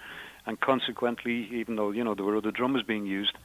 and 0.45 0.57
consequently, 0.61 1.49
even 1.51 1.75
though 1.75 1.91
you 1.91 2.05
know 2.05 2.15
there 2.15 2.23
were 2.23 2.37
other 2.37 2.51
drummers 2.51 2.83
being 2.83 3.05
used, 3.05 3.37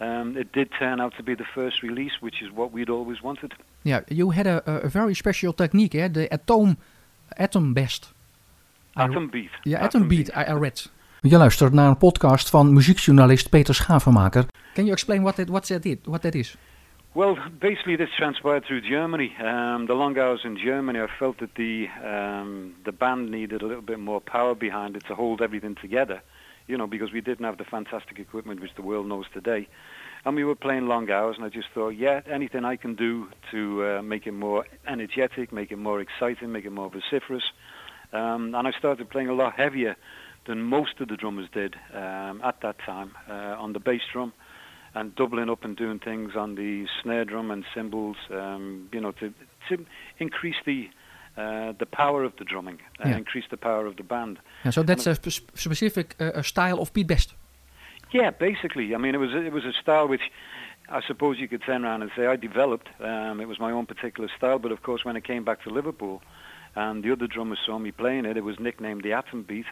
um, 0.00 0.36
it 0.36 0.52
did 0.52 0.70
turn 0.78 1.00
out 1.00 1.14
to 1.16 1.22
be 1.22 1.34
the 1.34 1.46
first 1.54 1.82
release, 1.82 2.12
which 2.20 2.42
is 2.42 2.50
what 2.50 2.72
we'd 2.72 2.90
always 2.90 3.22
wanted. 3.22 3.54
Yeah, 3.82 4.00
you 4.06 4.32
had 4.32 4.46
a, 4.46 4.62
a, 4.66 4.72
a 4.72 4.88
very 4.88 5.14
special 5.14 5.52
technique, 5.52 5.94
eh? 5.94 6.08
the 6.08 6.28
atom, 6.32 6.76
atom 7.36 7.72
best. 7.72 8.12
Atom 8.94 9.30
Beat. 9.30 9.50
Ja, 9.62 9.78
Atom 9.78 10.08
Beat, 10.08 10.28
I, 10.28 10.44
I 10.48 10.58
read. 10.58 10.90
Je 11.20 11.36
luistert 11.36 11.72
naar 11.72 11.88
een 11.88 11.98
podcast 11.98 12.50
van 12.50 12.72
muziekjournalist 12.72 13.50
Peter 13.50 13.74
Schavenmaker. 13.74 14.44
Can 14.74 14.84
you 14.84 14.92
explain 14.92 15.22
what 15.22 15.34
that, 15.34 15.48
what 15.48 15.66
that, 15.66 15.84
is, 15.84 15.96
what 16.04 16.22
that 16.22 16.34
is? 16.34 16.56
Well, 17.12 17.36
basically, 17.58 17.96
this 17.96 18.14
transpired 18.16 18.64
through 18.64 18.82
Germany. 18.88 19.32
Um, 19.40 19.86
the 19.86 19.94
long 19.94 20.16
hours 20.16 20.44
in 20.44 20.56
Germany, 20.56 21.00
I 21.00 21.08
felt 21.18 21.38
that 21.38 21.54
the 21.54 21.88
um, 22.04 22.74
the 22.84 22.92
band 22.92 23.30
needed 23.30 23.62
a 23.62 23.66
little 23.66 23.82
bit 23.82 23.98
more 23.98 24.20
power 24.20 24.54
behind 24.54 24.94
it 24.94 25.06
to 25.06 25.14
hold 25.14 25.40
everything 25.40 25.74
together. 25.80 26.20
You 26.66 26.76
know, 26.76 26.86
because 26.86 27.12
we 27.12 27.20
didn't 27.20 27.44
have 27.44 27.56
the 27.56 27.64
fantastic 27.64 28.18
equipment 28.18 28.60
which 28.60 28.74
the 28.74 28.82
world 28.82 29.06
knows 29.06 29.26
today, 29.32 29.66
and 30.24 30.36
we 30.36 30.44
were 30.44 30.54
playing 30.54 30.86
long 30.86 31.10
hours. 31.10 31.36
And 31.36 31.44
I 31.44 31.48
just 31.48 31.68
thought, 31.74 31.90
yeah, 31.90 32.20
anything 32.30 32.64
I 32.64 32.76
can 32.76 32.94
do 32.94 33.28
to 33.50 33.84
uh, 33.84 34.02
make 34.02 34.26
it 34.26 34.32
more 34.32 34.66
energetic, 34.86 35.52
make 35.52 35.70
it 35.72 35.78
more 35.78 36.00
exciting, 36.00 36.52
make 36.52 36.64
it 36.64 36.72
more 36.72 36.90
vociferous. 36.90 37.44
Um, 38.12 38.54
and 38.54 38.66
I 38.66 38.72
started 38.78 39.08
playing 39.10 39.28
a 39.28 39.34
lot 39.34 39.54
heavier 39.54 39.96
than 40.46 40.62
most 40.62 41.00
of 41.00 41.08
the 41.08 41.16
drummers 41.16 41.48
did 41.52 41.76
um, 41.94 42.40
at 42.42 42.60
that 42.62 42.78
time 42.80 43.12
uh, 43.28 43.32
on 43.58 43.72
the 43.72 43.80
bass 43.80 44.00
drum 44.12 44.32
and 44.94 45.14
doubling 45.14 45.48
up 45.48 45.64
and 45.64 45.76
doing 45.76 46.00
things 46.00 46.34
on 46.34 46.56
the 46.56 46.86
snare 47.02 47.24
drum 47.24 47.50
and 47.50 47.64
cymbals, 47.74 48.16
um, 48.30 48.88
you 48.92 49.00
know, 49.00 49.12
to 49.12 49.32
to 49.68 49.86
increase 50.18 50.56
the 50.66 50.88
uh, 51.36 51.72
the 51.78 51.86
power 51.86 52.24
of 52.24 52.32
the 52.38 52.44
drumming, 52.44 52.78
uh, 52.98 53.08
Yeah. 53.08 53.16
increase 53.18 53.44
the 53.50 53.56
power 53.56 53.86
of 53.86 53.94
the 53.96 54.02
band. 54.02 54.38
Yeah, 54.64 54.72
so 54.72 54.82
that's 54.82 55.06
a 55.06 55.14
spe- 55.14 55.50
specific 55.54 56.16
uh, 56.20 56.24
uh, 56.24 56.42
style 56.42 56.80
of 56.80 56.92
Pete 56.92 57.06
Best. 57.06 57.34
Yeah, 58.12 58.30
basically. 58.30 58.94
I 58.94 58.98
mean, 58.98 59.14
it 59.14 59.18
was 59.18 59.30
it 59.34 59.52
was 59.52 59.64
a 59.64 59.72
style 59.80 60.08
which 60.08 60.22
I 60.88 61.00
suppose 61.06 61.38
you 61.38 61.48
could 61.48 61.62
turn 61.62 61.84
around 61.84 62.02
and 62.02 62.10
say 62.16 62.26
I 62.26 62.36
developed. 62.36 62.88
Um, 63.00 63.40
it 63.40 63.46
was 63.46 63.58
my 63.60 63.70
own 63.70 63.86
particular 63.86 64.28
style, 64.36 64.58
but 64.58 64.72
of 64.72 64.82
course, 64.82 65.04
when 65.04 65.16
I 65.16 65.20
came 65.20 65.44
back 65.44 65.62
to 65.64 65.70
Liverpool, 65.70 66.20
and 66.74 67.04
the 67.04 67.12
other 67.12 67.26
drummers 67.26 67.58
saw 67.64 67.78
me 67.78 67.92
playing 67.92 68.24
it, 68.26 68.36
it 68.36 68.44
was 68.44 68.58
nicknamed 68.58 69.02
the 69.04 69.12
Atom 69.12 69.42
Beat, 69.44 69.66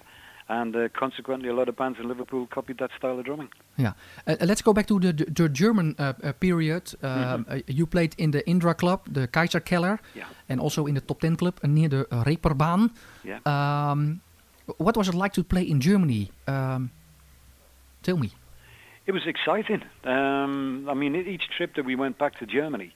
and 0.49 0.75
uh, 0.77 0.89
consequently, 0.97 1.49
a 1.49 1.53
lot 1.55 1.69
of 1.69 1.77
bands 1.77 1.99
in 1.99 2.07
Liverpool 2.09 2.47
copied 2.47 2.79
that 2.79 2.91
style 2.97 3.19
of 3.19 3.25
drumming. 3.25 3.49
Yeah. 3.77 3.93
Uh, 4.27 4.37
uh, 4.41 4.47
let's 4.47 4.63
go 4.63 4.73
back 4.73 4.87
to 4.87 4.99
the 5.01 5.13
the, 5.13 5.49
German 5.49 5.95
uh, 5.99 6.13
uh, 6.23 6.33
period. 6.33 6.95
Uh, 7.03 7.39
you 7.67 7.87
played 7.87 8.15
in 8.19 8.31
the 8.31 8.43
Indra 8.47 8.75
Club, 8.75 9.01
the 9.13 9.27
Kaiserkeller, 9.27 9.99
Yeah. 10.15 10.25
and 10.49 10.61
also 10.61 10.87
in 10.87 10.95
the 10.95 11.01
Top 11.01 11.21
Ten 11.21 11.37
Club 11.37 11.59
near 11.65 11.89
the 11.89 12.05
Reeperbahn. 12.25 12.91
Yeah. 13.25 13.41
Um, 13.45 14.21
what 14.77 14.97
was 14.97 15.09
it 15.09 15.15
like 15.15 15.33
to 15.35 15.43
play 15.43 15.63
in 15.63 15.81
Germany? 15.81 16.31
Um, 16.47 16.91
tell 18.03 18.17
me. 18.17 18.31
It 19.07 19.13
was 19.13 19.27
exciting. 19.27 19.83
Um, 20.05 20.89
I 20.89 20.95
mean, 20.95 21.15
each 21.17 21.49
trip 21.57 21.75
that 21.77 21.85
we 21.85 21.97
went 21.97 22.19
back 22.19 22.39
to 22.41 22.47
Germany, 22.47 22.93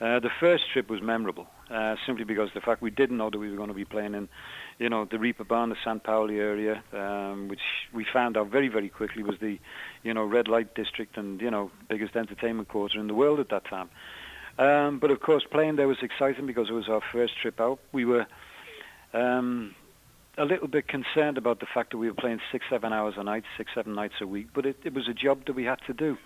Uh, 0.00 0.18
the 0.18 0.30
first 0.40 0.64
trip 0.72 0.88
was 0.88 1.02
memorable, 1.02 1.46
uh, 1.68 1.94
simply 2.06 2.24
because 2.24 2.48
the 2.54 2.60
fact 2.60 2.80
we 2.80 2.90
didn't 2.90 3.18
know 3.18 3.28
that 3.28 3.38
we 3.38 3.50
were 3.50 3.56
going 3.56 3.68
to 3.68 3.74
be 3.74 3.84
playing 3.84 4.14
in, 4.14 4.30
you 4.78 4.88
know, 4.88 5.04
the 5.04 5.18
Reeperbahn, 5.18 5.68
the 5.68 5.76
San 5.84 6.00
Pauli 6.00 6.38
area, 6.38 6.82
um, 6.94 7.48
which 7.48 7.60
we 7.92 8.06
found 8.10 8.38
out 8.38 8.48
very, 8.48 8.68
very 8.68 8.88
quickly 8.88 9.22
was 9.22 9.38
the, 9.40 9.58
you 10.02 10.14
know, 10.14 10.24
red 10.24 10.48
light 10.48 10.74
district 10.74 11.18
and 11.18 11.38
you 11.42 11.50
know 11.50 11.70
biggest 11.88 12.16
entertainment 12.16 12.68
quarter 12.68 12.98
in 12.98 13.08
the 13.08 13.14
world 13.14 13.40
at 13.40 13.50
that 13.50 13.64
time. 13.66 13.90
Um, 14.58 14.98
but 15.00 15.10
of 15.10 15.20
course, 15.20 15.44
playing 15.50 15.76
there 15.76 15.86
was 15.86 16.02
exciting 16.02 16.46
because 16.46 16.70
it 16.70 16.74
was 16.74 16.88
our 16.88 17.02
first 17.12 17.34
trip 17.36 17.60
out. 17.60 17.78
We 17.92 18.06
were 18.06 18.26
um, 19.12 19.74
a 20.40 20.44
little 20.46 20.68
bit 20.68 20.88
concerned 20.88 21.36
about 21.36 21.60
the 21.60 21.66
fact 21.66 21.90
that 21.90 21.98
we 21.98 22.08
were 22.08 22.14
playing 22.14 22.40
six, 22.50 22.64
seven 22.70 22.94
hours 22.94 23.14
a 23.18 23.22
night, 23.22 23.44
six, 23.58 23.72
seven 23.74 23.94
nights 23.94 24.14
a 24.22 24.26
week, 24.26 24.48
but 24.54 24.64
it, 24.64 24.78
it 24.84 24.94
was 24.94 25.06
a 25.06 25.12
job 25.12 25.44
that 25.44 25.52
we 25.52 25.64
had 25.64 25.78
to 25.86 25.92
do. 25.92 26.16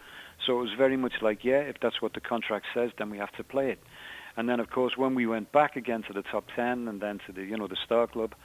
So 0.47 0.61
it 0.61 0.63
was 0.63 0.73
very 0.79 0.97
much 0.97 1.15
like, 1.21 1.45
yeah, 1.45 1.61
if 1.61 1.81
that's 1.81 2.01
what 2.01 2.13
the 2.13 2.21
contract 2.21 2.67
says, 2.73 2.93
then 2.97 3.11
we 3.11 3.19
have 3.19 3.33
to 3.33 3.43
play 3.43 3.73
it. 3.73 3.83
And 4.37 4.49
then, 4.49 4.61
of 4.61 4.71
course, 4.71 4.97
when 4.97 5.17
we 5.17 5.27
went 5.27 5.51
back 5.51 5.75
again 5.75 6.05
to 6.05 6.13
the 6.13 6.23
top 6.23 6.45
ten 6.55 6.87
and 6.87 7.01
then 7.01 7.21
to 7.27 7.33
the, 7.33 7.43
you 7.43 7.57
know, 7.57 7.67
the 7.67 7.77
Star 7.85 8.07
Club, 8.07 8.37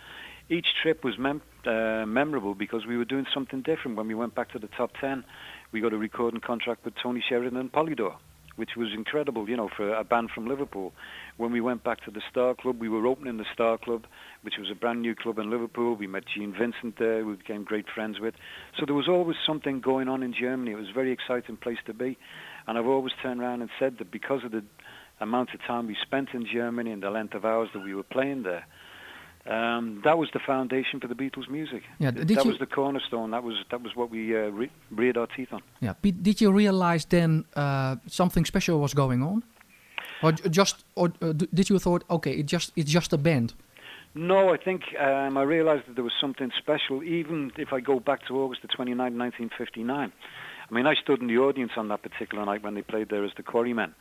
each 0.50 0.74
trip 0.82 1.04
was 1.04 1.20
mem- 1.20 1.44
uh, 1.66 2.06
memorable 2.08 2.56
because 2.56 2.88
we 2.88 2.98
were 2.98 3.06
doing 3.06 3.28
something 3.32 3.62
different. 3.62 3.96
When 3.96 4.08
we 4.08 4.16
went 4.16 4.34
back 4.34 4.52
to 4.54 4.60
the 4.60 4.68
top 4.68 4.98
ten, 5.00 5.24
we 5.72 5.82
got 5.82 5.94
a 5.94 5.98
recording 5.98 6.42
contract 6.42 6.84
with 6.84 6.96
Tony 6.96 7.22
Sheridan 7.22 7.58
and 7.58 7.72
Polydor 7.72 8.16
which 8.60 8.72
was 8.76 8.90
incredible, 8.94 9.50
you 9.50 9.56
know, 9.56 9.70
for 9.76 9.94
a 9.94 10.04
band 10.04 10.30
from 10.36 10.46
Liverpool. 10.46 10.92
When 11.38 11.54
we 11.54 11.62
went 11.62 11.82
back 11.82 12.04
to 12.04 12.12
the 12.12 12.22
Star 12.30 12.54
Club, 12.54 12.78
we 12.78 12.90
were 12.90 13.08
opening 13.08 13.38
the 13.38 13.46
Star 13.54 13.78
Club, 13.78 14.06
which 14.42 14.56
was 14.60 14.70
a 14.70 14.76
brand 14.76 15.02
new 15.02 15.16
club 15.16 15.40
in 15.40 15.50
Liverpool. 15.50 15.96
We 15.96 16.08
met 16.08 16.26
Gene 16.36 16.54
Vincent 16.54 17.00
there, 17.00 17.26
we 17.26 17.36
became 17.36 17.64
great 17.64 17.86
friends 17.96 18.20
with. 18.20 18.34
So 18.78 18.86
there 18.86 18.96
was 18.96 19.08
always 19.08 19.38
something 19.48 19.80
going 19.80 20.10
on 20.10 20.24
in 20.24 20.34
Germany. 20.38 20.72
It 20.72 20.76
was 20.76 20.90
a 20.90 20.94
very 20.94 21.14
exciting 21.14 21.56
place 21.56 21.78
to 21.86 21.94
be. 21.94 22.18
And 22.68 22.78
I've 22.78 22.86
always 22.86 23.14
turned 23.24 23.40
around 23.40 23.62
and 23.62 23.70
said 23.80 23.96
that 24.00 24.12
because 24.12 24.44
of 24.44 24.52
the 24.52 24.64
amount 25.22 25.54
of 25.54 25.62
time 25.66 25.88
we 25.88 25.96
spent 26.02 26.30
in 26.34 26.46
Germany 26.46 26.92
and 26.92 27.02
the 27.02 27.10
length 27.10 27.36
of 27.36 27.46
hours 27.46 27.70
that 27.74 27.84
we 27.84 27.96
were 27.96 28.04
playing 28.04 28.44
there, 28.44 28.66
um, 29.50 30.02
that 30.04 30.18
was 30.20 30.30
the 30.32 30.40
foundation 30.40 31.00
for 31.00 31.08
the 31.08 31.16
Beatles' 31.16 31.50
music. 31.50 31.82
Yeah, 31.98 32.12
did 32.12 32.28
that 32.28 32.46
you, 32.46 32.52
was 32.52 32.60
the 32.60 32.68
cornerstone. 32.68 33.32
That 33.32 33.44
was 33.44 33.56
that 33.72 33.82
was 33.82 33.96
what 33.96 34.12
we 34.12 34.36
uh, 34.36 34.50
re- 34.50 34.72
reared 34.92 35.18
our 35.18 35.26
teeth 35.26 35.52
on. 35.52 35.62
Yeah. 35.80 35.94
Did 36.02 36.40
you 36.40 36.52
realize 36.52 37.06
then 37.06 37.46
uh, 37.56 37.96
something 38.06 38.46
special 38.46 38.80
was 38.80 38.94
going 38.94 39.24
on, 39.24 39.44
or 40.22 40.34
just, 40.34 40.86
or 40.96 41.12
uh, 41.22 41.34
did 41.34 41.68
you 41.70 41.80
thought, 41.80 42.04
okay, 42.12 42.34
it 42.34 42.46
just 42.46 42.72
it's 42.76 42.92
just 42.92 43.12
a 43.12 43.18
band? 43.18 43.56
No, 44.14 44.54
I 44.54 44.58
think 44.58 44.84
um, 45.00 45.36
I 45.38 45.44
realized 45.44 45.88
that 45.88 45.96
there 45.96 46.04
was 46.04 46.14
something 46.22 46.52
special. 46.56 47.04
Even 47.04 47.52
if 47.58 47.74
I 47.74 47.80
go 47.80 48.00
back 48.00 48.28
to 48.28 48.40
August 48.42 48.62
the 48.62 48.68
29th, 48.68 49.18
1959. 49.18 50.12
I 50.72 50.76
mean, 50.76 50.86
I 50.86 50.94
stood 50.94 51.22
in 51.22 51.28
the 51.28 51.40
audience 51.40 51.72
on 51.76 51.88
that 51.88 52.04
particular 52.04 52.46
night 52.46 52.62
when 52.62 52.76
they 52.76 52.84
played 52.84 53.10
there 53.10 53.26
as 53.26 53.32
the 53.36 53.42
Quarrymen 53.42 53.96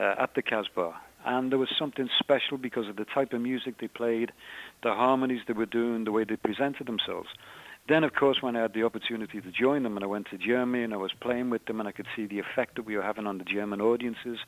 uh, 0.00 0.14
at 0.18 0.34
the 0.34 0.42
Casbah 0.42 0.96
and 1.24 1.50
there 1.50 1.58
was 1.58 1.68
something 1.78 2.08
special 2.18 2.58
because 2.58 2.88
of 2.88 2.96
the 2.96 3.04
type 3.04 3.32
of 3.32 3.40
music 3.40 3.74
they 3.80 3.88
played, 3.88 4.32
the 4.82 4.94
harmonies 4.94 5.40
they 5.46 5.52
were 5.52 5.66
doing, 5.66 6.04
the 6.04 6.12
way 6.12 6.24
they 6.24 6.36
presented 6.36 6.86
themselves. 6.86 7.28
Then, 7.88 8.04
of 8.04 8.14
course, 8.14 8.38
when 8.40 8.56
I 8.56 8.62
had 8.62 8.74
the 8.74 8.84
opportunity 8.84 9.40
to 9.40 9.50
join 9.50 9.82
them 9.82 9.96
and 9.96 10.04
I 10.04 10.06
went 10.06 10.28
to 10.30 10.38
Germany 10.38 10.84
and 10.84 10.94
I 10.94 10.98
was 10.98 11.12
playing 11.20 11.50
with 11.50 11.64
them 11.66 11.80
and 11.80 11.88
I 11.88 11.92
could 11.92 12.06
see 12.14 12.26
the 12.26 12.38
effect 12.38 12.76
that 12.76 12.86
we 12.86 12.96
were 12.96 13.02
having 13.02 13.26
on 13.26 13.38
the 13.38 13.44
German 13.44 13.80
audiences, 13.80 14.38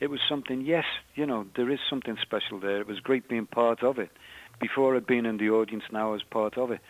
it 0.00 0.10
was 0.10 0.20
something, 0.28 0.60
yes, 0.60 0.84
you 1.14 1.26
know, 1.26 1.46
there 1.56 1.70
is 1.70 1.80
something 1.90 2.16
special 2.22 2.60
there. 2.60 2.80
It 2.80 2.86
was 2.86 3.00
great 3.00 3.28
being 3.28 3.46
part 3.46 3.82
of 3.82 3.98
it. 3.98 4.10
Before 4.60 4.96
I'd 4.96 5.06
been 5.06 5.26
in 5.26 5.38
the 5.38 5.50
audience, 5.50 5.84
now 5.92 6.10
I 6.10 6.12
was 6.12 6.22
part 6.22 6.56
of 6.56 6.70
it. 6.70 6.80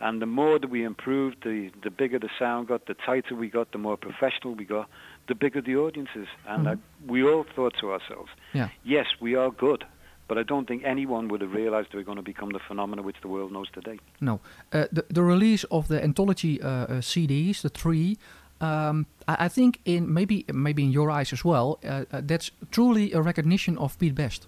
And 0.00 0.22
the 0.22 0.26
more 0.26 0.58
that 0.58 0.70
we 0.70 0.82
improved, 0.82 1.38
the, 1.44 1.70
the 1.82 1.90
bigger 1.90 2.18
the 2.18 2.30
sound 2.38 2.68
got, 2.68 2.86
the 2.86 2.94
tighter 2.94 3.34
we 3.34 3.48
got, 3.48 3.72
the 3.72 3.78
more 3.78 3.96
professional 3.96 4.54
we 4.54 4.64
got, 4.64 4.88
the 5.28 5.34
bigger 5.34 5.60
the 5.60 5.76
audiences. 5.76 6.26
And 6.48 6.66
mm-hmm. 6.66 6.80
I, 7.08 7.12
we 7.12 7.22
all 7.22 7.44
thought 7.54 7.74
to 7.80 7.92
ourselves, 7.92 8.30
yeah. 8.54 8.70
yes, 8.82 9.06
we 9.20 9.34
are 9.34 9.50
good. 9.50 9.84
But 10.26 10.38
I 10.38 10.44
don't 10.44 10.66
think 10.66 10.84
anyone 10.84 11.28
would 11.28 11.40
have 11.40 11.52
realized 11.52 11.88
we're 11.92 12.04
going 12.04 12.16
to 12.16 12.22
become 12.22 12.50
the 12.50 12.60
phenomenon 12.60 13.04
which 13.04 13.16
the 13.20 13.28
world 13.28 13.52
knows 13.52 13.68
today. 13.72 13.98
No. 14.20 14.40
Uh, 14.72 14.86
the, 14.92 15.04
the 15.10 15.22
release 15.22 15.64
of 15.64 15.88
the 15.88 16.02
anthology 16.02 16.62
uh, 16.62 16.68
uh, 16.68 16.86
CDs, 17.00 17.62
the 17.62 17.68
three, 17.68 18.16
um, 18.60 19.06
I, 19.26 19.46
I, 19.46 19.48
think 19.48 19.80
in 19.84 20.12
maybe 20.12 20.44
maybe 20.52 20.84
in 20.84 20.92
your 20.92 21.10
eyes 21.10 21.32
as 21.32 21.44
well, 21.44 21.78
uh, 21.82 22.04
uh, 22.12 22.20
that's 22.22 22.50
truly 22.70 23.12
a 23.12 23.20
recognition 23.20 23.76
of 23.78 23.98
Pete 23.98 24.14
Best 24.14 24.46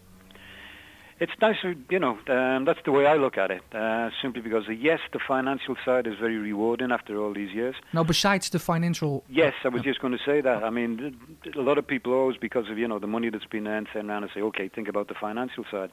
it's 1.20 1.32
nice, 1.40 1.56
you 1.90 1.98
know, 1.98 2.18
um, 2.28 2.64
that's 2.64 2.80
the 2.84 2.92
way 2.92 3.06
I 3.06 3.14
look 3.14 3.38
at 3.38 3.50
it. 3.50 3.62
Uh, 3.72 4.10
simply 4.20 4.40
because, 4.40 4.64
uh, 4.68 4.72
yes, 4.72 5.00
the 5.12 5.20
financial 5.26 5.76
side 5.84 6.06
is 6.06 6.14
very 6.18 6.36
rewarding 6.36 6.90
after 6.90 7.18
all 7.18 7.32
these 7.32 7.52
years. 7.52 7.74
Now, 7.92 8.04
besides 8.04 8.50
the 8.50 8.58
financial. 8.58 9.24
Yes, 9.28 9.54
I 9.64 9.68
was 9.68 9.82
just 9.82 10.00
going 10.00 10.12
to 10.12 10.24
say 10.24 10.40
that. 10.40 10.64
I 10.64 10.70
mean, 10.70 11.16
a 11.54 11.60
lot 11.60 11.78
of 11.78 11.86
people 11.86 12.12
always, 12.12 12.36
because 12.36 12.68
of 12.70 12.78
you 12.78 12.88
know 12.88 12.98
the 12.98 13.06
money 13.06 13.30
that's 13.30 13.46
been 13.46 13.66
earned, 13.66 13.88
turn 13.92 14.10
around 14.10 14.24
and 14.24 14.32
say, 14.34 14.40
okay, 14.40 14.68
think 14.68 14.88
about 14.88 15.08
the 15.08 15.14
financial 15.14 15.64
side. 15.70 15.90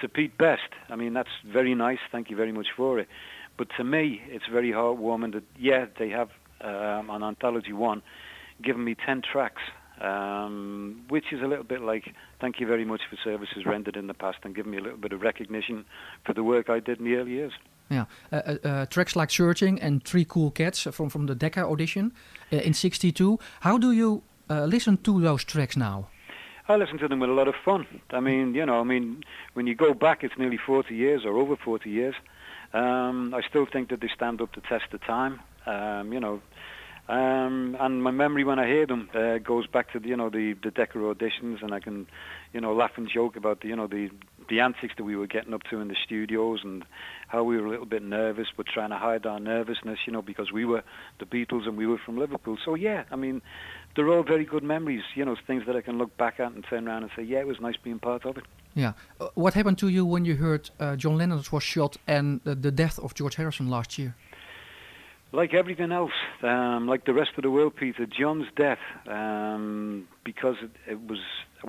To 0.00 0.08
Pete 0.08 0.36
Best, 0.36 0.70
I 0.88 0.96
mean, 0.96 1.12
that's 1.12 1.28
very 1.46 1.74
nice. 1.74 2.00
Thank 2.10 2.28
you 2.28 2.36
very 2.36 2.50
much 2.50 2.66
for 2.76 2.98
it. 2.98 3.08
But 3.56 3.68
to 3.76 3.84
me, 3.84 4.20
it's 4.26 4.46
very 4.50 4.72
heartwarming 4.72 5.34
that 5.34 5.44
yeah, 5.56 5.86
they 5.98 6.08
have 6.10 6.30
um, 6.60 7.10
on 7.10 7.22
Anthology 7.22 7.72
One 7.72 8.02
given 8.62 8.84
me 8.84 8.94
ten 8.94 9.22
tracks 9.22 9.62
um, 10.00 11.04
which 11.08 11.32
is 11.32 11.40
a 11.42 11.46
little 11.46 11.64
bit 11.64 11.80
like 11.80 12.14
thank 12.40 12.60
you 12.60 12.66
very 12.66 12.84
much 12.84 13.02
for 13.08 13.16
services 13.22 13.64
rendered 13.64 13.96
in 13.96 14.06
the 14.06 14.14
past 14.14 14.38
and 14.44 14.54
give 14.54 14.66
me 14.66 14.78
a 14.78 14.80
little 14.80 14.98
bit 14.98 15.12
of 15.12 15.22
recognition 15.22 15.84
for 16.24 16.32
the 16.32 16.42
work 16.42 16.68
I 16.68 16.80
did 16.80 16.98
in 16.98 17.04
the 17.04 17.16
early 17.16 17.32
years. 17.32 17.52
Yeah, 17.90 18.06
uh, 18.32 18.36
uh, 18.36 18.68
uh 18.68 18.86
tracks 18.86 19.14
like 19.14 19.30
Searching 19.30 19.80
and 19.80 20.02
Three 20.04 20.24
Cool 20.24 20.50
Cats 20.50 20.82
from, 20.90 21.10
from 21.10 21.26
the 21.26 21.34
Decca 21.34 21.64
audition 21.64 22.12
uh, 22.52 22.56
in 22.56 22.72
62. 22.72 23.38
How 23.60 23.78
do 23.78 23.92
you 23.92 24.22
uh, 24.50 24.64
listen 24.64 24.96
to 24.98 25.20
those 25.20 25.44
tracks 25.44 25.76
now? 25.76 26.08
I 26.66 26.76
listen 26.76 26.98
to 26.98 27.08
them 27.08 27.20
with 27.20 27.28
a 27.28 27.34
lot 27.34 27.46
of 27.46 27.54
fun. 27.62 27.86
I 28.10 28.20
mean, 28.20 28.54
you 28.54 28.64
know, 28.64 28.80
I 28.80 28.84
mean, 28.84 29.22
when 29.52 29.66
you 29.66 29.74
go 29.74 29.92
back, 29.92 30.24
it's 30.24 30.34
nearly 30.38 30.56
40 30.56 30.94
years 30.94 31.22
or 31.26 31.36
over 31.36 31.56
40 31.56 31.90
years. 31.90 32.14
Um, 32.72 33.34
I 33.34 33.42
still 33.48 33.66
think 33.70 33.90
that 33.90 34.00
they 34.00 34.08
stand 34.14 34.40
up 34.40 34.52
to 34.52 34.62
test 34.62 34.92
of 34.92 35.02
time. 35.02 35.40
Um, 35.66 36.12
you 36.12 36.20
know, 36.20 36.40
um, 37.08 37.76
and 37.78 38.02
my 38.02 38.10
memory 38.10 38.44
when 38.44 38.58
I 38.58 38.66
hear 38.66 38.86
them 38.86 39.10
uh, 39.14 39.38
goes 39.38 39.66
back 39.66 39.92
to 39.92 39.98
the, 39.98 40.08
you 40.08 40.16
know 40.16 40.30
the 40.30 40.54
the 40.62 40.70
Decca 40.70 40.98
auditions, 40.98 41.62
and 41.62 41.74
I 41.74 41.80
can, 41.80 42.06
you 42.52 42.60
know, 42.60 42.74
laugh 42.74 42.92
and 42.96 43.08
joke 43.08 43.36
about 43.36 43.60
the 43.60 43.68
you 43.68 43.76
know 43.76 43.86
the 43.86 44.10
the 44.48 44.60
antics 44.60 44.94
that 44.96 45.04
we 45.04 45.16
were 45.16 45.26
getting 45.26 45.52
up 45.52 45.62
to 45.64 45.80
in 45.80 45.88
the 45.88 45.96
studios 46.04 46.60
and 46.64 46.84
how 47.28 47.42
we 47.42 47.56
were 47.58 47.66
a 47.66 47.70
little 47.70 47.86
bit 47.86 48.02
nervous, 48.02 48.48
but 48.56 48.66
trying 48.66 48.90
to 48.90 48.96
hide 48.96 49.26
our 49.26 49.40
nervousness, 49.40 49.98
you 50.06 50.12
know, 50.12 50.22
because 50.22 50.52
we 50.52 50.64
were 50.64 50.82
the 51.18 51.26
Beatles 51.26 51.66
and 51.66 51.76
we 51.76 51.86
were 51.86 51.98
from 51.98 52.18
Liverpool. 52.18 52.56
So 52.64 52.74
yeah, 52.74 53.04
I 53.10 53.16
mean, 53.16 53.42
they're 53.96 54.08
all 54.08 54.22
very 54.22 54.44
good 54.44 54.62
memories, 54.62 55.02
you 55.14 55.24
know, 55.24 55.36
things 55.46 55.64
that 55.66 55.76
I 55.76 55.80
can 55.80 55.98
look 55.98 56.16
back 56.16 56.40
at 56.40 56.52
and 56.52 56.64
turn 56.68 56.88
around 56.88 57.02
and 57.04 57.12
say, 57.16 57.22
yeah, 57.22 57.38
it 57.38 57.46
was 57.46 57.60
nice 57.60 57.76
being 57.76 57.98
part 57.98 58.24
of 58.24 58.36
it. 58.36 58.44
Yeah. 58.74 58.92
Uh, 59.20 59.28
what 59.34 59.54
happened 59.54 59.78
to 59.78 59.88
you 59.88 60.04
when 60.04 60.24
you 60.24 60.36
heard 60.36 60.70
uh, 60.80 60.96
John 60.96 61.16
Lennon 61.16 61.42
was 61.50 61.62
shot 61.62 61.96
and 62.06 62.40
uh, 62.46 62.54
the 62.58 62.70
death 62.70 62.98
of 62.98 63.14
George 63.14 63.36
Harrison 63.36 63.70
last 63.70 63.98
year? 63.98 64.14
Like 65.34 65.52
everything 65.52 65.92
else, 65.92 66.12
um, 66.42 66.86
like 66.86 67.04
the 67.04 67.12
rest 67.12 67.32
of 67.36 67.42
the 67.42 67.50
world, 67.50 67.74
Peter, 67.76 68.06
John's 68.06 68.46
death, 68.56 68.78
um, 69.08 70.06
because 70.24 70.56
it, 70.62 70.70
it, 70.92 71.00
was 71.08 71.18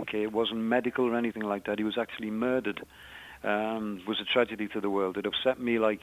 okay, 0.01 0.23
it 0.23 0.31
wasn't 0.31 0.59
medical 0.59 1.05
or 1.05 1.17
anything 1.17 1.43
like 1.43 1.65
that. 1.65 1.79
He 1.79 1.83
was 1.83 1.97
actually 1.99 2.31
murdered. 2.31 2.85
Um, 3.43 4.01
was 4.07 4.19
a 4.19 4.25
tragedy 4.25 4.67
to 4.69 4.81
the 4.81 4.89
world. 4.89 5.17
It 5.17 5.25
upset 5.27 5.59
me, 5.59 5.77
like 5.77 5.99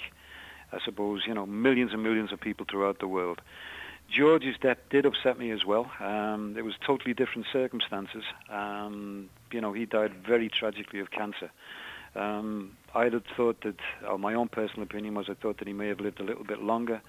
I 0.73 0.79
suppose 0.85 1.23
you 1.27 1.35
know, 1.35 1.47
millions 1.47 1.93
and 1.93 2.03
millions 2.03 2.33
of 2.33 2.41
people 2.41 2.67
throughout 2.71 2.99
the 3.01 3.09
world. 3.09 3.41
George's 4.15 4.57
death 4.61 4.79
did 4.91 5.07
upset 5.07 5.39
me 5.39 5.51
as 5.51 5.65
well. 5.67 5.91
Um, 5.99 6.55
it 6.59 6.63
was 6.63 6.75
totally 6.87 7.15
different 7.15 7.47
circumstances. 7.53 8.25
Um, 8.51 9.31
you 9.51 9.61
know, 9.61 9.73
he 9.73 9.87
died 9.87 10.13
very 10.27 10.51
tragically 10.51 11.01
of 11.01 11.11
cancer. 11.11 11.51
Um, 12.15 12.77
I 12.95 13.05
had 13.05 13.23
thought 13.37 13.63
that, 13.63 13.77
or 14.07 14.19
my 14.19 14.35
own 14.35 14.49
personal 14.49 14.83
opinion 14.83 15.15
was, 15.15 15.27
I 15.31 15.35
thought 15.35 15.59
that 15.59 15.67
he 15.67 15.73
may 15.73 15.89
have 15.89 16.01
lived 16.01 16.21
a 16.21 16.25
little 16.25 16.45
bit 16.45 16.63
longer, 16.63 17.01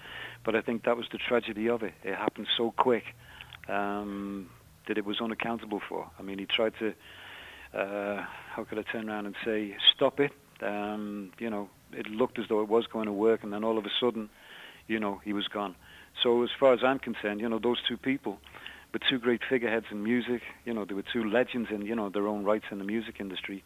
but 0.44 0.56
I 0.56 0.62
think 0.62 0.84
that 0.84 0.96
was 0.96 1.06
the 1.12 1.18
tragedy 1.18 1.68
of 1.68 1.82
it. 1.82 1.92
It 2.02 2.14
happened 2.14 2.46
so 2.56 2.72
quick 2.76 3.04
um, 3.68 4.48
that 4.88 4.96
it 4.96 5.04
was 5.04 5.20
unaccountable 5.20 5.82
for. 5.86 6.10
I 6.18 6.22
mean, 6.22 6.38
he 6.38 6.46
tried 6.46 6.72
to, 6.78 6.94
uh, 7.78 8.24
how 8.54 8.64
could 8.64 8.78
I 8.78 8.82
turn 8.82 9.10
around 9.10 9.26
and 9.26 9.34
say, 9.44 9.76
stop 9.94 10.20
it? 10.20 10.32
Um, 10.62 11.32
you 11.38 11.50
know, 11.50 11.68
it 11.92 12.06
looked 12.06 12.38
as 12.38 12.46
though 12.48 12.62
it 12.62 12.68
was 12.68 12.86
going 12.86 13.06
to 13.06 13.12
work, 13.12 13.42
and 13.42 13.52
then 13.52 13.62
all 13.62 13.76
of 13.76 13.84
a 13.84 13.90
sudden, 14.00 14.30
you 14.86 14.98
know, 14.98 15.20
he 15.22 15.34
was 15.34 15.48
gone. 15.48 15.74
So 16.22 16.42
as 16.42 16.50
far 16.58 16.72
as 16.72 16.80
I'm 16.82 16.98
concerned, 16.98 17.40
you 17.40 17.48
know, 17.48 17.58
those 17.58 17.78
two 17.86 17.98
people 17.98 18.38
were 18.94 19.00
two 19.10 19.18
great 19.18 19.42
figureheads 19.46 19.86
in 19.90 20.02
music. 20.02 20.40
You 20.64 20.72
know, 20.72 20.86
they 20.86 20.94
were 20.94 21.04
two 21.12 21.24
legends 21.24 21.68
in, 21.70 21.82
you 21.84 21.94
know, 21.94 22.08
their 22.08 22.26
own 22.26 22.44
rights 22.44 22.66
in 22.70 22.78
the 22.78 22.84
music 22.84 23.16
industry 23.18 23.64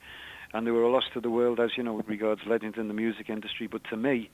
and 0.52 0.66
they 0.66 0.70
were 0.70 0.82
a 0.82 0.90
loss 0.90 1.04
to 1.14 1.20
the 1.20 1.30
world, 1.30 1.60
as 1.60 1.70
you 1.76 1.82
know, 1.82 1.94
with 1.94 2.08
regards 2.08 2.40
legends 2.46 2.78
in 2.78 2.88
the 2.88 2.94
music 2.94 3.28
industry. 3.28 3.66
But 3.66 3.82
to 3.90 3.96
me, 3.96 4.30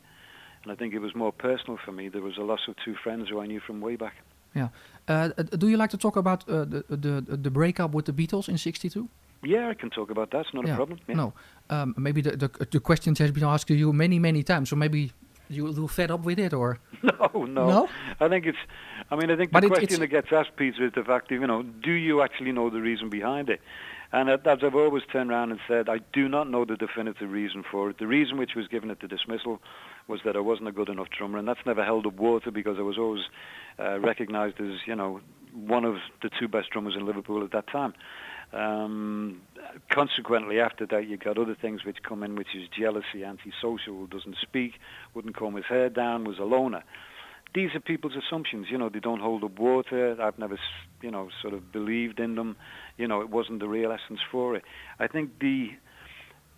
and 0.62 0.72
I 0.72 0.74
think 0.74 0.94
it 0.94 1.00
was 1.00 1.14
more 1.14 1.33
personal 1.33 1.79
for 1.85 1.92
me, 1.92 2.09
there 2.09 2.22
was 2.22 2.37
a 2.37 2.42
loss 2.42 2.61
of 2.68 2.74
two 2.85 2.94
friends 3.03 3.29
who 3.29 3.40
I 3.40 3.46
knew 3.46 3.61
from 3.61 3.81
way 3.81 3.96
back. 3.96 4.14
Yeah. 4.55 4.68
Uh, 5.09 5.29
do 5.59 5.68
you 5.68 5.77
like 5.77 5.90
to 5.90 5.98
talk 5.98 6.16
about 6.16 6.48
uh, 6.48 6.64
the, 6.64 6.85
the 6.88 7.37
the 7.37 7.50
breakup 7.50 7.92
with 7.92 8.07
the 8.07 8.12
Beatles 8.12 8.48
in 8.48 8.57
'62? 8.57 9.09
Yeah, 9.42 9.68
I 9.68 9.74
can 9.74 9.90
talk 9.90 10.11
about 10.11 10.31
that. 10.31 10.42
It's 10.46 10.55
not 10.55 10.66
yeah. 10.66 10.72
a 10.72 10.77
problem. 10.77 11.00
Yeah. 11.07 11.16
No, 11.16 11.33
um, 11.68 11.94
maybe 11.98 12.22
the, 12.22 12.37
the 12.37 12.66
the 12.70 12.81
question 12.81 13.14
has 13.16 13.31
been 13.31 13.44
asked 13.44 13.68
to 13.68 13.74
you 13.74 13.92
many 13.92 14.18
many 14.18 14.42
times, 14.42 14.70
so 14.70 14.77
maybe 14.77 15.12
you 15.50 15.64
will 15.64 15.88
fed 15.88 16.11
up 16.11 16.24
with 16.24 16.38
it, 16.38 16.53
or 16.55 16.79
no, 17.03 17.44
no, 17.44 17.68
no. 17.68 17.88
I 18.20 18.29
think 18.29 18.46
it's. 18.46 18.59
I 19.11 19.16
mean, 19.16 19.31
I 19.31 19.37
think 19.37 19.53
the 19.53 19.61
but 19.61 19.68
question 19.68 19.96
it, 19.96 20.00
that 20.00 20.07
gets 20.07 20.33
asked, 20.33 20.57
Peter, 20.57 20.87
is 20.87 20.92
the 20.94 21.05
fact 21.05 21.29
that 21.29 21.35
you 21.35 21.46
know, 21.46 21.62
do 21.62 21.92
you 21.92 22.22
actually 22.22 22.53
know 22.53 22.70
the 22.70 22.81
reason 22.81 23.11
behind 23.11 23.50
it? 23.50 23.61
And 24.14 24.31
as 24.31 24.38
I've 24.46 24.77
always 24.77 25.03
turned 25.11 25.33
around 25.33 25.50
and 25.50 25.59
said, 25.66 25.88
I 25.88 25.98
do 26.12 26.29
not 26.29 26.48
know 26.48 26.64
the 26.64 26.77
definitive 26.77 27.33
reason 27.33 27.64
for 27.68 27.90
it. 27.90 27.98
The 27.98 28.07
reason 28.07 28.38
which 28.38 28.55
was 28.55 28.68
given 28.68 28.88
at 28.92 29.00
the 29.00 29.09
dismissal 29.09 29.61
was 30.07 30.20
that 30.24 30.37
I 30.37 30.38
wasn't 30.38 30.68
a 30.68 30.72
good 30.72 30.88
enough 30.88 31.09
drummer, 31.11 31.37
and 31.37 31.48
that's 31.48 31.66
never 31.66 31.85
held 31.85 32.07
up 32.07 32.14
water 32.14 32.53
because 32.53 32.77
I 32.79 32.83
was 32.83 32.96
always 32.96 33.24
uh, 33.77 33.98
recognised 33.98 34.61
as, 34.61 34.74
you 34.87 34.94
know, 34.94 35.20
one 35.53 35.85
of 35.85 35.96
the 36.22 36.31
two 36.38 36.46
best 36.46 36.70
drummers 36.70 36.94
in 36.96 37.05
Liverpool 37.05 37.42
at 37.42 37.50
that 37.50 37.66
time. 37.66 37.92
Um, 38.53 39.40
consequently, 39.90 40.61
after 40.61 40.87
that, 40.87 41.09
you 41.09 41.16
got 41.16 41.37
other 41.37 41.57
things 41.61 41.85
which 41.85 42.05
come 42.05 42.22
in, 42.22 42.37
which 42.37 42.55
is 42.55 42.68
jealousy, 42.68 43.24
antisocial, 43.24 44.07
doesn't 44.07 44.37
speak, 44.40 44.74
wouldn't 45.14 45.37
comb 45.37 45.57
his 45.57 45.64
hair 45.64 45.90
down, 45.90 46.22
was 46.22 46.38
a 46.38 46.44
loner. 46.44 46.85
These 47.55 47.71
are 47.75 47.81
people's 47.81 48.14
assumptions. 48.17 48.67
You 48.71 48.79
know, 48.79 48.88
they 48.88 49.01
don't 49.01 49.21
hold 49.21 49.45
up 49.45 49.59
water. 49.59 50.17
I've 50.21 50.38
never, 50.38 50.59
you 51.03 51.11
know, 51.11 51.29
sort 51.40 51.55
of 51.55 51.73
believed 51.73 52.19
in 52.19 52.35
them. 52.35 52.57
You 52.97 53.07
know, 53.07 53.21
it 53.21 53.31
wasn't 53.31 53.61
the 53.61 53.69
real 53.69 53.93
essence 53.93 54.21
for 54.31 54.57
it. 54.57 54.64
I 54.99 55.07
think 55.07 55.38
the 55.38 55.71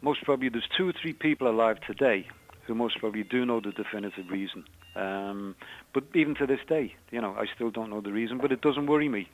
most 0.00 0.24
probably 0.24 0.48
there's 0.48 0.68
two 0.76 0.88
or 0.88 0.94
three 1.00 1.12
people 1.12 1.48
alive 1.48 1.78
today 1.86 2.26
who 2.66 2.74
most 2.74 2.98
probably 2.98 3.22
do 3.22 3.44
know 3.44 3.60
the 3.60 3.72
definitive 3.72 4.30
reason. 4.30 4.64
Um, 4.96 5.54
but 5.92 6.04
even 6.14 6.34
to 6.36 6.46
this 6.46 6.60
day, 6.68 6.94
you 7.10 7.20
know, 7.20 7.34
I 7.38 7.44
still 7.54 7.70
don't 7.70 7.90
know 7.90 8.00
the 8.00 8.12
reason. 8.12 8.38
But 8.38 8.50
it 8.50 8.60
doesn't 8.62 8.86
worry 8.86 9.08
me 9.08 9.28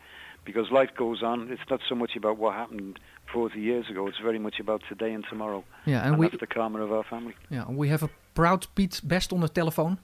because 0.44 0.70
life 0.70 0.90
goes 0.96 1.22
on. 1.22 1.50
It's 1.50 1.62
not 1.70 1.80
so 1.88 1.94
much 1.94 2.16
about 2.16 2.38
what 2.38 2.54
happened 2.54 2.98
40 3.32 3.60
years 3.60 3.88
ago. 3.88 4.08
It's 4.08 4.18
very 4.18 4.38
much 4.38 4.58
about 4.60 4.82
today 4.88 5.12
and 5.12 5.24
tomorrow. 5.28 5.64
Yeah, 5.86 6.06
and, 6.06 6.18
we 6.18 6.26
that's 6.26 6.40
the 6.40 6.46
karma 6.46 6.82
of 6.82 6.92
our 6.92 7.04
family. 7.04 7.34
Yeah, 7.50 7.64
we 7.68 7.88
have 7.88 8.02
a 8.02 8.10
proud 8.34 8.66
Piet 8.74 9.00
Best 9.04 9.32
on 9.32 9.40
the 9.40 9.48
telephone, 9.48 9.98